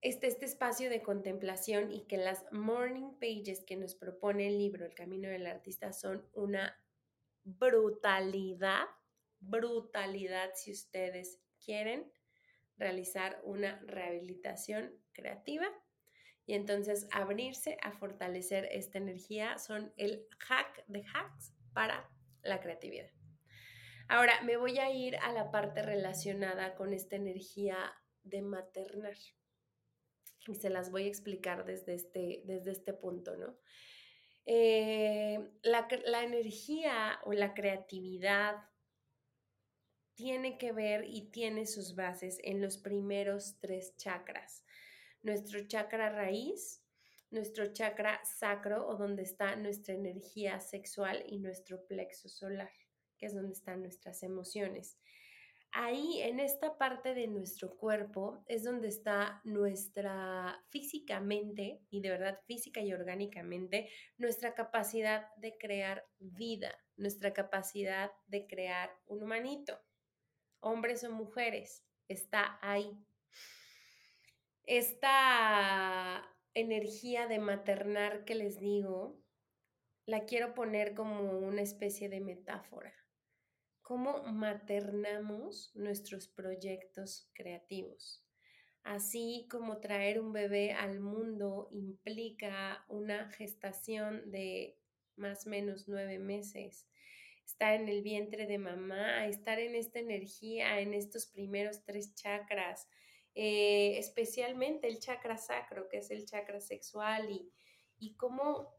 está 0.00 0.26
este 0.26 0.46
espacio 0.46 0.90
de 0.90 1.02
contemplación 1.02 1.90
y 1.90 2.04
que 2.06 2.16
las 2.16 2.44
morning 2.52 3.12
pages 3.20 3.64
que 3.64 3.76
nos 3.76 3.94
propone 3.94 4.46
el 4.46 4.58
libro 4.58 4.86
El 4.86 4.94
Camino 4.94 5.28
del 5.28 5.46
Artista 5.46 5.92
son 5.92 6.24
una 6.32 6.80
brutalidad, 7.44 8.86
brutalidad 9.40 10.50
si 10.54 10.72
ustedes 10.72 11.40
quieren 11.64 12.10
realizar 12.76 13.40
una 13.44 13.80
rehabilitación 13.80 14.94
creativa 15.12 15.66
y 16.48 16.54
entonces 16.54 17.06
abrirse 17.12 17.76
a 17.82 17.92
fortalecer 17.92 18.70
esta 18.72 18.96
energía 18.96 19.58
son 19.58 19.92
el 19.98 20.26
hack 20.38 20.82
de 20.86 21.04
hacks 21.12 21.52
para 21.74 22.10
la 22.42 22.58
creatividad. 22.58 23.10
Ahora 24.08 24.40
me 24.44 24.56
voy 24.56 24.78
a 24.78 24.90
ir 24.90 25.16
a 25.16 25.30
la 25.32 25.50
parte 25.50 25.82
relacionada 25.82 26.74
con 26.74 26.94
esta 26.94 27.16
energía 27.16 27.76
de 28.22 28.40
maternar. 28.40 29.12
Y 30.46 30.54
se 30.54 30.70
las 30.70 30.90
voy 30.90 31.04
a 31.04 31.08
explicar 31.08 31.66
desde 31.66 31.92
este, 31.92 32.40
desde 32.46 32.70
este 32.70 32.94
punto, 32.94 33.36
¿no? 33.36 33.58
Eh, 34.46 35.50
la, 35.60 35.86
la 36.06 36.24
energía 36.24 37.20
o 37.26 37.34
la 37.34 37.52
creatividad 37.52 38.56
tiene 40.14 40.56
que 40.56 40.72
ver 40.72 41.04
y 41.04 41.30
tiene 41.30 41.66
sus 41.66 41.94
bases 41.94 42.38
en 42.42 42.62
los 42.62 42.78
primeros 42.78 43.58
tres 43.60 43.94
chakras 43.98 44.64
nuestro 45.22 45.66
chakra 45.66 46.10
raíz, 46.10 46.82
nuestro 47.30 47.72
chakra 47.72 48.20
sacro 48.24 48.86
o 48.86 48.96
donde 48.96 49.22
está 49.22 49.56
nuestra 49.56 49.94
energía 49.94 50.60
sexual 50.60 51.24
y 51.26 51.38
nuestro 51.38 51.86
plexo 51.86 52.28
solar, 52.28 52.70
que 53.18 53.26
es 53.26 53.34
donde 53.34 53.52
están 53.52 53.82
nuestras 53.82 54.22
emociones. 54.22 54.98
Ahí, 55.72 56.22
en 56.22 56.40
esta 56.40 56.78
parte 56.78 57.12
de 57.12 57.26
nuestro 57.26 57.76
cuerpo, 57.76 58.42
es 58.46 58.64
donde 58.64 58.88
está 58.88 59.42
nuestra 59.44 60.64
físicamente, 60.70 61.82
y 61.90 62.00
de 62.00 62.08
verdad 62.08 62.40
física 62.46 62.80
y 62.80 62.92
orgánicamente, 62.92 63.90
nuestra 64.16 64.54
capacidad 64.54 65.34
de 65.36 65.58
crear 65.58 66.06
vida, 66.18 66.74
nuestra 66.96 67.34
capacidad 67.34 68.10
de 68.28 68.46
crear 68.46 68.90
un 69.06 69.22
humanito, 69.22 69.78
hombres 70.60 71.04
o 71.04 71.12
mujeres, 71.12 71.84
está 72.08 72.58
ahí. 72.62 72.98
Esta 74.68 76.22
energía 76.52 77.26
de 77.26 77.38
maternar 77.38 78.26
que 78.26 78.34
les 78.34 78.60
digo, 78.60 79.18
la 80.04 80.26
quiero 80.26 80.52
poner 80.52 80.94
como 80.94 81.38
una 81.38 81.62
especie 81.62 82.10
de 82.10 82.20
metáfora 82.20 82.92
cómo 83.88 84.22
maternamos 84.24 85.72
nuestros 85.74 86.28
proyectos 86.28 87.30
creativos. 87.32 88.22
Así 88.82 89.48
como 89.50 89.80
traer 89.80 90.20
un 90.20 90.34
bebé 90.34 90.74
al 90.74 91.00
mundo 91.00 91.70
implica 91.72 92.84
una 92.90 93.30
gestación 93.30 94.30
de 94.30 94.78
más 95.16 95.46
o 95.46 95.50
menos 95.50 95.88
nueve 95.88 96.18
meses, 96.18 96.86
estar 97.46 97.80
en 97.80 97.88
el 97.88 98.02
vientre 98.02 98.46
de 98.46 98.58
mamá, 98.58 99.26
estar 99.26 99.58
en 99.58 99.74
esta 99.74 100.00
energía, 100.00 100.80
en 100.80 100.92
estos 100.92 101.24
primeros 101.24 101.82
tres 101.86 102.14
chakras, 102.14 102.86
eh, 103.40 103.96
especialmente 104.00 104.88
el 104.88 104.98
chakra 104.98 105.38
sacro, 105.38 105.88
que 105.88 105.98
es 105.98 106.10
el 106.10 106.26
chakra 106.26 106.60
sexual, 106.60 107.30
y, 107.30 107.48
y 108.00 108.16
cómo, 108.16 108.74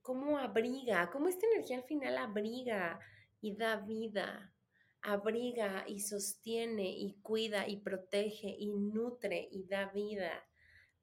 cómo 0.00 0.38
abriga, 0.38 1.10
cómo 1.10 1.28
esta 1.28 1.46
energía 1.46 1.76
al 1.76 1.84
final 1.84 2.16
abriga 2.16 2.98
y 3.42 3.54
da 3.54 3.76
vida, 3.76 4.54
abriga 5.02 5.84
y 5.86 6.00
sostiene 6.00 6.88
y 6.88 7.18
cuida 7.20 7.68
y 7.68 7.80
protege 7.80 8.56
y 8.58 8.70
nutre 8.70 9.46
y 9.52 9.64
da 9.64 9.90
vida, 9.90 10.42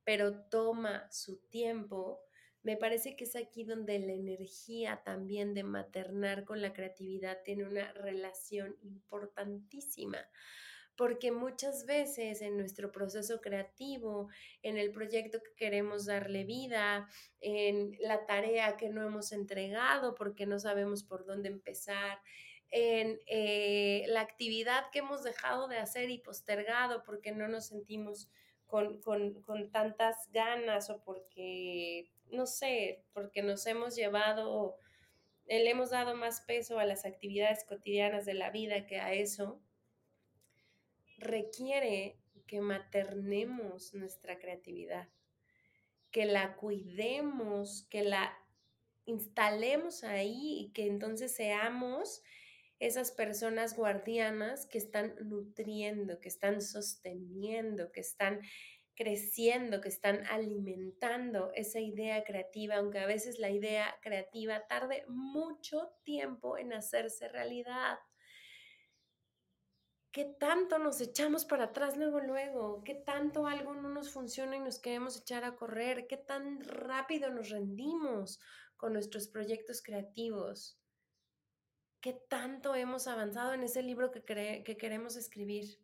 pero 0.04 0.46
toma 0.46 1.12
su 1.12 1.38
tiempo, 1.42 2.22
me 2.64 2.76
parece 2.76 3.16
que 3.16 3.26
es 3.26 3.36
aquí 3.36 3.66
donde 3.66 4.00
la 4.00 4.14
energía 4.14 5.04
también 5.06 5.54
de 5.54 5.62
maternar 5.62 6.44
con 6.44 6.60
la 6.60 6.74
creatividad 6.74 7.44
tiene 7.44 7.66
una 7.66 7.94
relación 7.94 8.76
importantísima 8.82 10.28
porque 11.00 11.32
muchas 11.32 11.86
veces 11.86 12.42
en 12.42 12.58
nuestro 12.58 12.92
proceso 12.92 13.40
creativo, 13.40 14.28
en 14.62 14.78
el 14.78 14.92
proyecto 14.92 15.42
que 15.42 15.56
queremos 15.56 16.06
darle 16.06 16.44
vida, 16.44 17.08
en 17.40 17.96
la 18.02 18.26
tarea 18.26 18.76
que 18.76 18.90
no 18.90 19.08
hemos 19.08 19.32
entregado 19.32 20.14
porque 20.14 20.46
no 20.46 20.60
sabemos 20.60 21.06
por 21.06 21.26
dónde 21.26 21.48
empezar, 21.48 22.20
en 22.70 23.18
eh, 23.28 24.04
la 24.10 24.20
actividad 24.20 24.90
que 24.92 25.00
hemos 25.00 25.24
dejado 25.24 25.70
de 25.70 25.78
hacer 25.78 26.10
y 26.10 26.18
postergado 26.18 27.02
porque 27.06 27.32
no 27.32 27.48
nos 27.48 27.68
sentimos 27.68 28.30
con, 28.66 29.00
con 29.00 29.72
tantas 29.72 30.30
ganas 30.34 30.90
o 30.90 31.02
porque, 31.06 32.12
no 32.30 32.46
sé, 32.46 33.06
porque 33.14 33.42
nos 33.42 33.66
hemos 33.68 33.96
llevado, 33.96 34.76
le 35.48 35.70
hemos 35.70 35.92
dado 35.92 36.14
más 36.14 36.42
peso 36.42 36.78
a 36.78 36.84
las 36.84 37.06
actividades 37.06 37.64
cotidianas 37.64 38.26
de 38.26 38.34
la 38.34 38.50
vida 38.50 38.86
que 38.86 39.00
a 39.00 39.14
eso 39.14 39.62
requiere 41.20 42.18
que 42.48 42.62
maternemos 42.62 43.94
nuestra 43.94 44.40
creatividad, 44.40 45.10
que 46.12 46.26
la 46.26 46.56
cuidemos, 46.56 47.88
que 47.90 48.04
la 48.04 48.36
instalemos 49.06 50.04
ahí 50.04 50.60
y 50.60 50.72
que 50.72 50.88
entonces 50.88 51.36
seamos 51.36 52.24
esas 52.80 53.12
personas 53.12 53.76
guardianas 53.76 54.66
que 54.66 54.78
están 54.78 55.16
nutriendo, 55.22 56.20
que 56.20 56.30
están 56.30 56.62
sosteniendo, 56.62 57.92
que 57.92 58.00
están 58.00 58.42
creciendo, 58.96 59.80
que 59.80 59.90
están 59.90 60.26
alimentando 60.28 61.52
esa 61.56 61.80
idea 61.80 62.24
creativa, 62.24 62.76
aunque 62.76 63.00
a 63.00 63.06
veces 63.06 63.40
la 63.40 63.50
idea 63.50 63.98
creativa 64.02 64.68
tarde 64.68 65.06
mucho 65.08 65.92
tiempo 66.04 66.58
en 66.58 66.74
hacerse 66.74 67.28
realidad. 67.30 67.98
¿Qué 70.20 70.26
tanto 70.26 70.80
nos 70.80 71.00
echamos 71.00 71.46
para 71.46 71.64
atrás 71.64 71.96
luego, 71.96 72.20
luego? 72.20 72.84
¿Qué 72.84 72.94
tanto 72.94 73.48
algo 73.48 73.74
no 73.74 73.88
nos 73.88 74.12
funciona 74.12 74.58
y 74.58 74.60
nos 74.60 74.78
queremos 74.78 75.16
echar 75.16 75.46
a 75.46 75.56
correr? 75.56 76.08
¿Qué 76.08 76.18
tan 76.18 76.60
rápido 76.60 77.30
nos 77.30 77.52
rendimos 77.52 78.42
con 78.76 78.92
nuestros 78.92 79.30
proyectos 79.30 79.82
creativos? 79.82 80.78
¿Qué 82.02 82.12
tanto 82.12 82.76
hemos 82.76 83.08
avanzado 83.08 83.54
en 83.54 83.64
ese 83.64 83.82
libro 83.82 84.12
que, 84.12 84.22
que 84.66 84.76
queremos 84.76 85.16
escribir? 85.16 85.80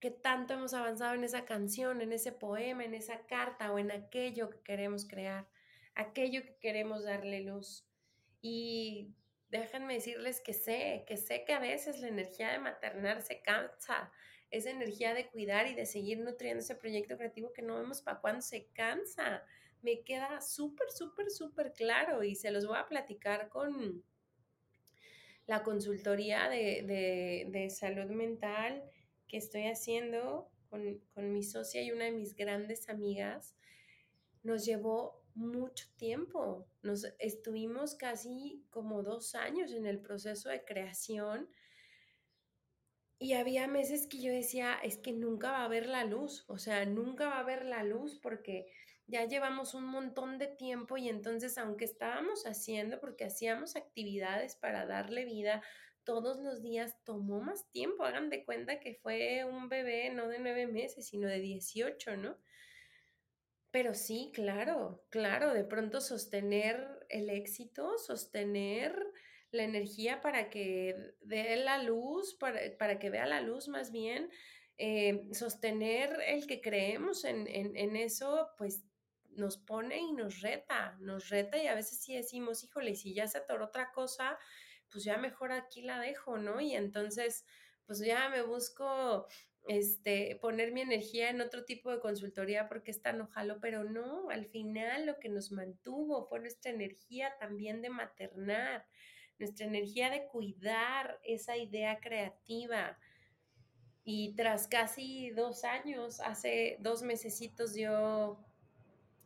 ¿Qué 0.00 0.10
tanto 0.10 0.52
hemos 0.52 0.74
avanzado 0.74 1.14
en 1.14 1.24
esa 1.24 1.46
canción, 1.46 2.02
en 2.02 2.12
ese 2.12 2.30
poema, 2.30 2.84
en 2.84 2.92
esa 2.92 3.24
carta 3.24 3.72
o 3.72 3.78
en 3.78 3.90
aquello 3.90 4.50
que 4.50 4.60
queremos 4.60 5.08
crear? 5.08 5.48
Aquello 5.94 6.42
que 6.42 6.58
queremos 6.58 7.04
darle 7.04 7.40
luz. 7.40 7.88
Y 8.42 9.14
déjenme 9.52 9.94
decirles 9.94 10.40
que 10.40 10.54
sé, 10.54 11.04
que 11.06 11.18
sé 11.18 11.44
que 11.44 11.52
a 11.52 11.60
veces 11.60 12.00
la 12.00 12.08
energía 12.08 12.50
de 12.52 12.58
maternar 12.58 13.20
se 13.20 13.42
cansa, 13.42 14.10
esa 14.50 14.70
energía 14.70 15.12
de 15.12 15.28
cuidar 15.28 15.66
y 15.66 15.74
de 15.74 15.84
seguir 15.84 16.18
nutriendo 16.18 16.60
ese 16.60 16.74
proyecto 16.74 17.18
creativo 17.18 17.52
que 17.52 17.60
no 17.60 17.76
vemos 17.76 18.00
para 18.00 18.20
cuándo 18.20 18.40
se 18.40 18.66
cansa. 18.72 19.44
Me 19.82 20.02
queda 20.04 20.40
súper, 20.40 20.90
súper, 20.90 21.30
súper 21.30 21.72
claro 21.74 22.22
y 22.24 22.34
se 22.34 22.50
los 22.50 22.66
voy 22.66 22.78
a 22.78 22.88
platicar 22.88 23.50
con 23.50 24.02
la 25.46 25.62
consultoría 25.62 26.48
de, 26.48 27.68
salud 27.70 28.10
mental 28.10 28.82
que 29.28 29.36
estoy 29.36 29.66
haciendo 29.66 30.50
con, 30.70 30.98
con 31.14 31.30
mi 31.30 31.42
socia 31.42 31.82
y 31.82 31.92
una 31.92 32.06
de 32.06 32.12
mis 32.12 32.34
grandes 32.34 32.88
amigas. 32.88 33.54
Nos 34.42 34.64
llevó 34.64 35.22
mucho 35.34 35.86
tiempo. 35.96 36.66
Nos 36.82 37.04
estuvimos 37.18 37.94
casi 37.94 38.64
como 38.70 39.02
dos 39.02 39.34
años 39.34 39.72
en 39.72 39.86
el 39.86 40.00
proceso 40.00 40.48
de 40.48 40.64
creación 40.64 41.48
y 43.22 43.34
había 43.34 43.68
meses 43.68 44.08
que 44.08 44.20
yo 44.20 44.32
decía, 44.32 44.74
es 44.82 44.98
que 44.98 45.12
nunca 45.12 45.52
va 45.52 45.58
a 45.58 45.64
haber 45.66 45.86
la 45.86 46.04
luz, 46.04 46.44
o 46.48 46.58
sea, 46.58 46.84
nunca 46.86 47.28
va 47.28 47.36
a 47.36 47.40
haber 47.40 47.64
la 47.64 47.84
luz 47.84 48.18
porque 48.20 48.66
ya 49.06 49.24
llevamos 49.26 49.74
un 49.74 49.84
montón 49.84 50.38
de 50.38 50.48
tiempo 50.48 50.96
y 50.96 51.08
entonces 51.08 51.56
aunque 51.56 51.84
estábamos 51.84 52.46
haciendo, 52.46 52.98
porque 52.98 53.24
hacíamos 53.24 53.76
actividades 53.76 54.56
para 54.56 54.86
darle 54.86 55.24
vida 55.24 55.62
todos 56.02 56.38
los 56.38 56.62
días, 56.62 56.96
tomó 57.04 57.40
más 57.40 57.70
tiempo. 57.70 58.02
Hagan 58.02 58.28
de 58.28 58.44
cuenta 58.44 58.80
que 58.80 58.96
fue 58.96 59.44
un 59.44 59.68
bebé 59.68 60.10
no 60.10 60.26
de 60.26 60.40
nueve 60.40 60.66
meses, 60.66 61.06
sino 61.06 61.28
de 61.28 61.38
18, 61.38 62.16
¿no? 62.16 62.36
Pero 63.72 63.94
sí, 63.94 64.30
claro, 64.34 65.02
claro, 65.08 65.54
de 65.54 65.64
pronto 65.64 66.02
sostener 66.02 67.06
el 67.08 67.30
éxito, 67.30 67.96
sostener 67.96 68.94
la 69.50 69.64
energía 69.64 70.20
para 70.20 70.50
que 70.50 71.14
dé 71.22 71.56
la 71.56 71.82
luz, 71.82 72.34
para, 72.34 72.98
que 72.98 73.10
vea 73.10 73.24
la 73.24 73.40
luz 73.40 73.68
más 73.68 73.90
bien, 73.90 74.30
eh, 74.76 75.26
sostener 75.32 76.18
el 76.26 76.46
que 76.46 76.60
creemos 76.60 77.24
en, 77.24 77.46
en, 77.48 77.96
eso, 77.96 78.50
pues 78.58 78.82
nos 79.30 79.56
pone 79.56 79.98
y 79.98 80.12
nos 80.12 80.42
reta, 80.42 80.98
nos 81.00 81.30
reta 81.30 81.56
y 81.56 81.66
a 81.66 81.74
veces 81.74 81.98
sí 81.98 82.14
decimos, 82.14 82.62
híjole, 82.64 82.94
si 82.94 83.14
ya 83.14 83.26
se 83.26 83.38
atoró 83.38 83.66
otra 83.66 83.90
cosa, 83.92 84.38
pues 84.90 85.02
ya 85.02 85.16
mejor 85.16 85.52
aquí 85.52 85.80
la 85.80 85.98
dejo, 85.98 86.36
¿no? 86.36 86.60
Y 86.60 86.74
entonces, 86.74 87.46
pues 87.86 88.00
ya 88.00 88.28
me 88.28 88.42
busco 88.42 89.26
este, 89.68 90.36
poner 90.40 90.72
mi 90.72 90.80
energía 90.80 91.30
en 91.30 91.40
otro 91.40 91.64
tipo 91.64 91.90
de 91.90 92.00
consultoría 92.00 92.68
porque 92.68 92.90
es 92.90 93.00
tan 93.00 93.20
ojalo, 93.20 93.60
pero 93.60 93.84
no, 93.84 94.28
al 94.30 94.46
final 94.46 95.06
lo 95.06 95.18
que 95.18 95.28
nos 95.28 95.52
mantuvo 95.52 96.26
fue 96.26 96.40
nuestra 96.40 96.72
energía 96.72 97.34
también 97.38 97.80
de 97.80 97.90
maternar, 97.90 98.86
nuestra 99.38 99.66
energía 99.66 100.10
de 100.10 100.26
cuidar 100.26 101.18
esa 101.22 101.56
idea 101.56 102.00
creativa. 102.00 102.98
Y 104.04 104.34
tras 104.34 104.66
casi 104.66 105.30
dos 105.30 105.62
años, 105.64 106.20
hace 106.20 106.76
dos 106.80 107.02
mesecitos 107.02 107.76
yo 107.76 108.44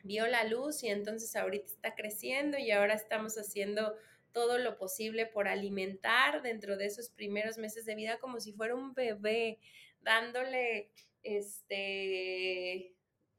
vio 0.02 0.26
la 0.26 0.44
luz 0.44 0.82
y 0.82 0.88
entonces 0.88 1.34
ahorita 1.34 1.66
está 1.66 1.94
creciendo 1.94 2.58
y 2.58 2.70
ahora 2.70 2.94
estamos 2.94 3.36
haciendo 3.36 3.96
todo 4.32 4.58
lo 4.58 4.76
posible 4.76 5.24
por 5.24 5.48
alimentar 5.48 6.42
dentro 6.42 6.76
de 6.76 6.84
esos 6.84 7.08
primeros 7.08 7.56
meses 7.56 7.86
de 7.86 7.94
vida 7.94 8.18
como 8.18 8.38
si 8.38 8.52
fuera 8.52 8.74
un 8.74 8.92
bebé, 8.92 9.58
dándole 10.06 10.92
este 11.22 12.96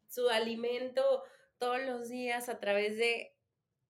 su 0.07 0.29
alimento 0.29 1.23
todos 1.57 1.81
los 1.81 2.09
días 2.09 2.49
a 2.49 2.59
través 2.59 2.97
de 2.97 3.33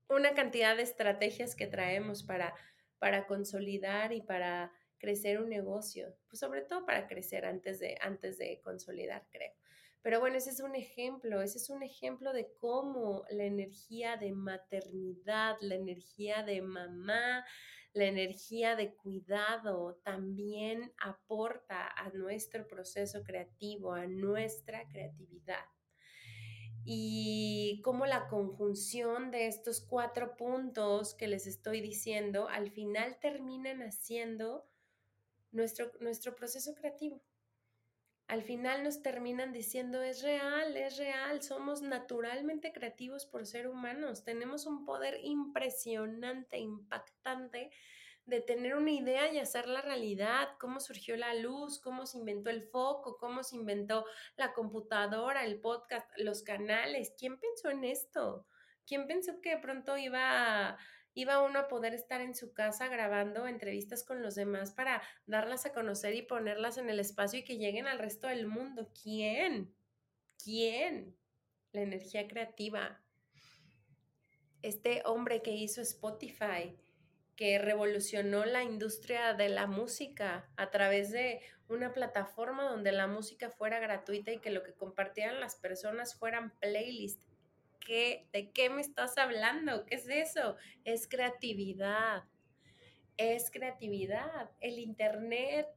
una 0.08 0.34
cantidad 0.36 0.78
de 0.78 0.84
estrategias 0.84 1.56
que 1.56 1.68
traemos 1.68 2.24
para, 2.24 2.54
para 3.00 3.28
consolidar 3.28 4.14
y 4.14 4.22
para 4.22 4.72
crecer 5.00 5.42
un 5.42 5.50
negocio, 5.50 6.16
pues 6.30 6.40
sobre 6.40 6.62
todo 6.62 6.86
para 6.86 7.08
crecer 7.08 7.46
antes 7.46 7.80
de, 7.80 7.98
antes 8.02 8.38
de 8.38 8.62
consolidar, 8.64 9.28
creo. 9.32 9.54
Pero 10.02 10.20
bueno, 10.20 10.38
ese 10.38 10.52
es 10.52 10.62
un 10.62 10.76
ejemplo, 10.76 11.42
ese 11.42 11.58
es 11.58 11.70
un 11.70 11.84
ejemplo 11.84 12.32
de 12.32 12.54
cómo 12.60 13.26
la 13.30 13.44
energía 13.44 14.16
de 14.16 14.32
maternidad, 14.32 15.58
la 15.62 15.76
energía 15.76 16.44
de 16.44 16.62
mamá, 16.62 17.44
la 17.98 18.06
energía 18.06 18.76
de 18.76 18.94
cuidado 18.94 20.00
también 20.04 20.94
aporta 21.00 21.88
a 21.88 22.10
nuestro 22.12 22.68
proceso 22.68 23.24
creativo, 23.24 23.94
a 23.94 24.06
nuestra 24.06 24.88
creatividad. 24.88 25.66
Y 26.86 27.82
cómo 27.84 28.06
la 28.06 28.28
conjunción 28.28 29.32
de 29.32 29.48
estos 29.48 29.82
cuatro 29.82 30.38
puntos 30.38 31.16
que 31.16 31.28
les 31.28 31.48
estoy 31.48 31.82
diciendo 31.82 32.48
al 32.48 32.72
final 32.72 33.20
terminan 33.20 33.82
haciendo 33.82 34.70
nuestro, 35.52 35.92
nuestro 36.00 36.36
proceso 36.36 36.76
creativo 36.76 37.22
al 38.28 38.44
final 38.44 38.84
nos 38.84 39.02
terminan 39.02 39.54
diciendo 39.54 40.02
es 40.02 40.22
real, 40.22 40.76
es 40.76 40.98
real, 40.98 41.42
somos 41.42 41.82
naturalmente 41.82 42.74
creativos 42.74 43.26
por 43.26 43.46
ser 43.46 43.68
humanos, 43.68 44.26
tenemos 44.26 44.66
un 44.66 44.84
poder 44.84 45.20
impresionante, 45.24 46.58
impactante 46.58 47.72
de 48.26 48.42
tener 48.42 48.76
una 48.76 48.92
idea 48.92 49.32
y 49.32 49.40
hacerla 49.40 49.80
realidad, 49.80 50.50
cómo 50.60 50.82
surgió 50.82 51.16
la 51.16 51.34
luz, 51.34 51.80
cómo 51.80 52.06
se 52.06 52.18
inventó 52.18 52.50
el 52.50 52.64
foco, 52.64 53.18
cómo 53.18 53.42
se 53.44 53.56
inventó 53.56 54.06
la 54.36 54.52
computadora, 54.52 55.46
el 55.46 55.62
podcast, 55.62 56.10
los 56.18 56.44
canales, 56.44 57.14
¿quién 57.18 57.40
pensó 57.40 57.70
en 57.70 57.86
esto? 57.86 58.46
¿Quién 58.86 59.08
pensó 59.08 59.40
que 59.42 59.52
de 59.52 59.62
pronto 59.62 59.98
iba 59.98 60.70
a 60.70 60.78
iba 61.18 61.42
uno 61.42 61.58
a 61.58 61.68
poder 61.68 61.96
estar 61.96 62.22
en 62.22 62.36
su 62.36 62.54
casa 62.54 62.90
grabando 62.90 63.48
entrevistas 63.48 64.04
con 64.04 64.22
los 64.22 64.36
demás 64.36 64.72
para 64.72 65.02
darlas 65.26 65.66
a 65.66 65.74
conocer 65.74 66.14
y 66.14 66.22
ponerlas 66.22 66.78
en 66.78 66.92
el 66.92 67.00
espacio 67.00 67.40
y 67.40 67.44
que 67.44 67.58
lleguen 67.58 67.88
al 67.88 67.98
resto 67.98 68.28
del 68.28 68.46
mundo. 68.46 68.92
¿Quién? 69.02 69.74
¿Quién? 70.44 71.18
La 71.72 71.82
energía 71.82 72.28
creativa. 72.28 73.02
Este 74.62 75.02
hombre 75.06 75.42
que 75.42 75.56
hizo 75.56 75.82
Spotify, 75.82 76.78
que 77.36 77.58
revolucionó 77.58 78.46
la 78.46 78.62
industria 78.62 79.34
de 79.34 79.50
la 79.50 79.66
música 79.66 80.48
a 80.56 80.70
través 80.70 81.12
de 81.12 81.42
una 81.68 81.94
plataforma 81.94 82.70
donde 82.70 82.92
la 82.92 83.08
música 83.08 83.50
fuera 83.50 83.80
gratuita 83.80 84.32
y 84.34 84.40
que 84.40 84.52
lo 84.52 84.62
que 84.62 84.76
compartieran 84.76 85.40
las 85.40 85.56
personas 85.56 86.14
fueran 86.14 86.52
playlists 86.60 87.26
¿De 87.88 88.52
qué 88.54 88.70
me 88.70 88.82
estás 88.82 89.18
hablando? 89.18 89.86
¿Qué 89.86 89.96
es 89.96 90.10
eso? 90.10 90.58
Es 90.84 91.08
creatividad. 91.08 92.26
Es 93.16 93.50
creatividad. 93.50 94.52
El 94.60 94.78
Internet. 94.78 95.68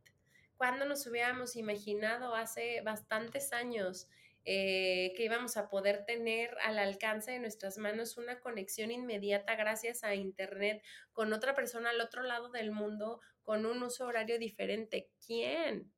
¿Cuándo 0.56 0.86
nos 0.86 1.06
hubiéramos 1.06 1.54
imaginado 1.54 2.34
hace 2.34 2.80
bastantes 2.80 3.52
años 3.52 4.08
eh, 4.44 5.12
que 5.16 5.24
íbamos 5.24 5.56
a 5.56 5.68
poder 5.68 6.04
tener 6.04 6.56
al 6.64 6.78
alcance 6.80 7.30
de 7.30 7.38
nuestras 7.38 7.78
manos 7.78 8.16
una 8.16 8.40
conexión 8.40 8.90
inmediata 8.90 9.54
gracias 9.54 10.02
a 10.02 10.14
Internet 10.14 10.82
con 11.12 11.32
otra 11.32 11.54
persona 11.54 11.90
al 11.90 12.00
otro 12.00 12.22
lado 12.24 12.50
del 12.50 12.72
mundo 12.72 13.20
con 13.42 13.66
un 13.66 13.82
uso 13.84 14.06
horario 14.06 14.38
diferente? 14.38 15.10
¿Quién? 15.24 15.92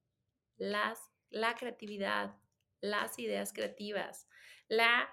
Las, 0.59 0.99
la 1.31 1.55
creatividad, 1.55 2.37
las 2.81 3.19
ideas 3.19 3.53
creativas, 3.55 4.29
la 4.69 5.09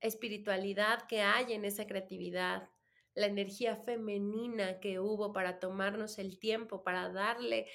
espiritualidad 0.00 1.06
que 1.06 1.22
hay 1.22 1.52
en 1.52 1.64
esa 1.64 1.86
creatividad, 1.86 2.68
la 3.14 3.26
energía 3.26 3.76
femenina 3.76 4.80
que 4.80 5.00
hubo 5.00 5.32
para 5.32 5.58
tomarnos 5.58 6.18
el 6.18 6.38
tiempo, 6.38 6.84
para 6.84 7.10
darle 7.10 7.66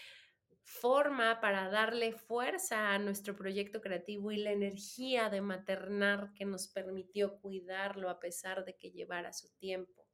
forma, 0.64 1.42
para 1.42 1.70
darle 1.70 2.14
fuerza 2.14 2.94
a 2.94 3.00
nuestro 3.00 3.36
proyecto 3.36 3.82
creativo 3.82 4.32
y 4.32 4.38
la 4.38 4.52
energía 4.52 5.30
de 5.30 5.42
maternar 5.42 6.32
que 6.34 6.46
nos 6.46 6.68
permitió 6.68 7.40
cuidarlo 7.40 8.10
a 8.10 8.20
pesar 8.20 8.64
de 8.64 8.78
que 8.78 8.92
llevara 8.92 9.34
su 9.34 9.50
tiempo. 9.58 10.08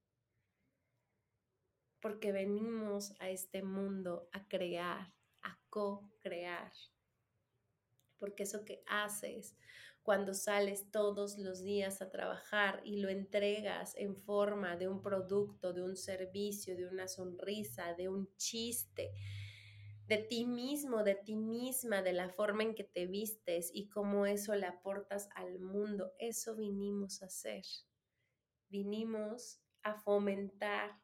Porque 2.02 2.32
venimos 2.32 3.13
a 3.19 3.30
este 3.30 3.62
mundo 3.62 4.30
a 4.32 4.48
crear, 4.48 5.13
a 5.43 5.60
co-crear. 5.69 6.72
Porque 8.17 8.43
eso 8.43 8.65
que 8.65 8.82
haces 8.88 9.56
cuando 10.10 10.34
sales 10.34 10.89
todos 10.89 11.38
los 11.38 11.62
días 11.62 12.02
a 12.02 12.10
trabajar 12.10 12.82
y 12.84 12.98
lo 12.98 13.10
entregas 13.10 13.93
en 13.95 14.15
forma 14.15 14.76
de 14.76 14.88
un 14.88 15.04
producto, 15.04 15.72
de 15.72 15.84
un 15.84 15.95
servicio, 15.95 16.76
de 16.76 16.88
una 16.88 17.08
sonrisa, 17.08 17.93
de 17.93 18.10
un 18.10 18.28
chiste, 18.36 19.12
de 20.08 20.17
ti 20.17 20.48
mismo, 20.48 21.04
de 21.04 21.13
ti 21.13 21.36
misma, 21.36 22.02
de 22.02 22.13
la 22.13 22.28
forma 22.28 22.63
en 22.63 22.74
que 22.74 22.86
te 22.86 23.06
vistes 23.06 23.69
y 23.72 23.88
cómo 23.88 24.26
eso 24.26 24.56
le 24.56 24.65
aportas 24.65 25.30
al 25.36 25.60
mundo. 25.60 26.12
Eso 26.17 26.56
vinimos 26.56 27.22
a 27.22 27.28
hacer. 27.28 27.62
Vinimos 28.67 29.62
a 29.84 29.93
fomentar 29.93 31.00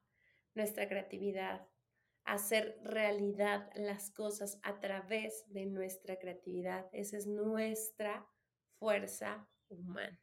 nuestra 0.56 0.90
creatividad, 0.90 1.68
hacer 2.24 2.80
realidad 2.82 3.70
las 3.76 4.10
cosas 4.10 4.58
a 4.64 4.80
través 4.80 5.44
de 5.50 5.68
nuestra 5.68 6.18
creatividad. 6.18 6.90
Esa 6.92 7.18
es 7.18 7.28
nuestra 7.28 8.28
fuerza 8.80 9.48
humana. 9.70 10.20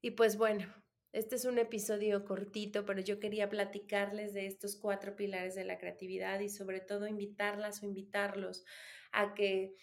Y 0.00 0.12
pues 0.12 0.36
bueno, 0.36 0.66
este 1.12 1.34
es 1.36 1.44
un 1.44 1.58
episodio 1.58 2.24
cortito, 2.24 2.84
pero 2.84 3.00
yo 3.00 3.18
quería 3.18 3.48
platicarles 3.48 4.32
de 4.32 4.46
estos 4.46 4.76
cuatro 4.76 5.16
pilares 5.16 5.54
de 5.54 5.64
la 5.64 5.78
creatividad 5.78 6.40
y 6.40 6.48
sobre 6.48 6.80
todo 6.80 7.06
invitarlas 7.08 7.82
o 7.82 7.86
invitarlos 7.86 8.64
a 9.12 9.34
que 9.34 9.74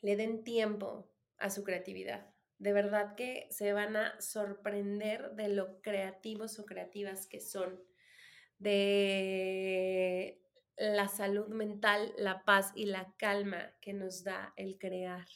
le 0.00 0.16
den 0.16 0.44
tiempo 0.44 1.12
a 1.36 1.50
su 1.50 1.62
creatividad. 1.62 2.32
De 2.58 2.72
verdad 2.72 3.14
que 3.16 3.46
se 3.50 3.72
van 3.72 3.96
a 3.96 4.20
sorprender 4.20 5.32
de 5.32 5.48
lo 5.48 5.80
creativos 5.82 6.58
o 6.58 6.64
creativas 6.64 7.26
que 7.26 7.40
son, 7.40 7.82
de 8.58 10.40
la 10.76 11.08
salud 11.08 11.48
mental, 11.48 12.14
la 12.16 12.44
paz 12.44 12.72
y 12.74 12.86
la 12.86 13.12
calma 13.18 13.74
que 13.80 13.92
nos 13.92 14.24
da 14.24 14.54
el 14.56 14.78
crear 14.78 15.26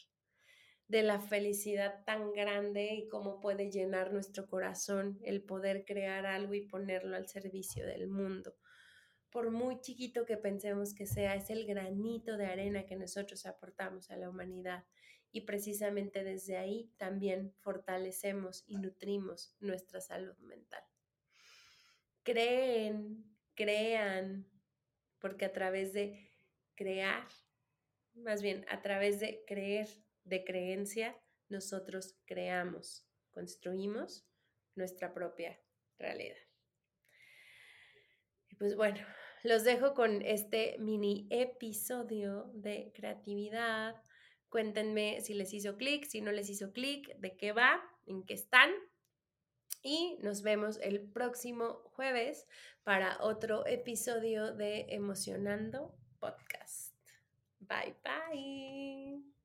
de 0.89 1.03
la 1.03 1.21
felicidad 1.21 2.05
tan 2.05 2.33
grande 2.33 2.95
y 2.95 3.09
cómo 3.09 3.41
puede 3.41 3.71
llenar 3.71 4.13
nuestro 4.13 4.47
corazón 4.47 5.19
el 5.25 5.43
poder 5.43 5.85
crear 5.85 6.27
algo 6.27 6.55
y 6.55 6.67
ponerlo 6.69 7.17
al 7.17 7.29
servicio 7.29 7.85
del 7.87 8.07
mundo. 8.07 8.55
Por 9.31 9.51
muy 9.51 9.81
chiquito 9.81 10.25
que 10.25 10.37
pensemos 10.37 10.95
que 10.95 11.07
sea, 11.07 11.35
es 11.35 11.51
el 11.51 11.67
granito 11.67 12.37
de 12.37 12.47
arena 12.47 12.87
que 12.87 12.97
nosotros 12.97 13.45
aportamos 13.47 14.11
a 14.11 14.17
la 14.17 14.31
humanidad 14.31 14.85
y 15.33 15.43
precisamente 15.43 16.25
desde 16.25 16.57
ahí 16.57 16.91
también 16.97 17.53
fortalecemos 17.59 18.65
y 18.67 18.79
nutrimos 18.79 19.55
nuestra 19.59 20.01
salud 20.01 20.37
mental. 20.39 20.83
Creen, 22.23 23.37
crean, 23.55 24.49
porque 25.19 25.45
a 25.45 25.53
través 25.53 25.93
de 25.93 26.31
crear, 26.77 27.27
más 28.15 28.41
bien 28.41 28.65
a 28.69 28.81
través 28.81 29.21
de 29.21 29.45
creer, 29.47 29.89
de 30.27 30.45
creencia, 30.45 31.17
nosotros 31.49 32.19
creamos, 32.27 33.07
construimos 33.33 34.27
nuestra 34.75 35.15
propia 35.15 35.59
realidad. 35.99 36.37
Pues 38.59 38.77
bueno, 38.77 38.99
los 39.43 39.65
dejo 39.65 39.95
con 39.95 40.23
este 40.23 40.77
mini 40.79 41.27
episodio 41.31 42.51
de 42.55 42.93
creatividad. 42.95 43.95
Cuéntenme 44.49 45.21
si 45.21 45.35
les 45.35 45.53
hizo 45.53 45.77
clic, 45.77 46.05
si 46.07 46.21
no 46.21 46.33
les 46.33 46.49
hizo 46.49 46.73
clic, 46.73 47.17
de 47.19 47.37
qué 47.37 47.53
va, 47.53 47.83
en 48.07 48.25
qué 48.25 48.35
están. 48.35 48.71
Y 49.83 50.19
nos 50.21 50.43
vemos 50.43 50.79
el 50.83 51.01
próximo 51.01 51.83
jueves 51.95 52.47
para 52.83 53.19
otro 53.21 53.67
episodio 53.67 54.53
de 54.55 54.87
Emocionando 54.89 55.95
Podcast. 56.19 56.95
Bye 57.61 57.95
bye. 58.03 59.36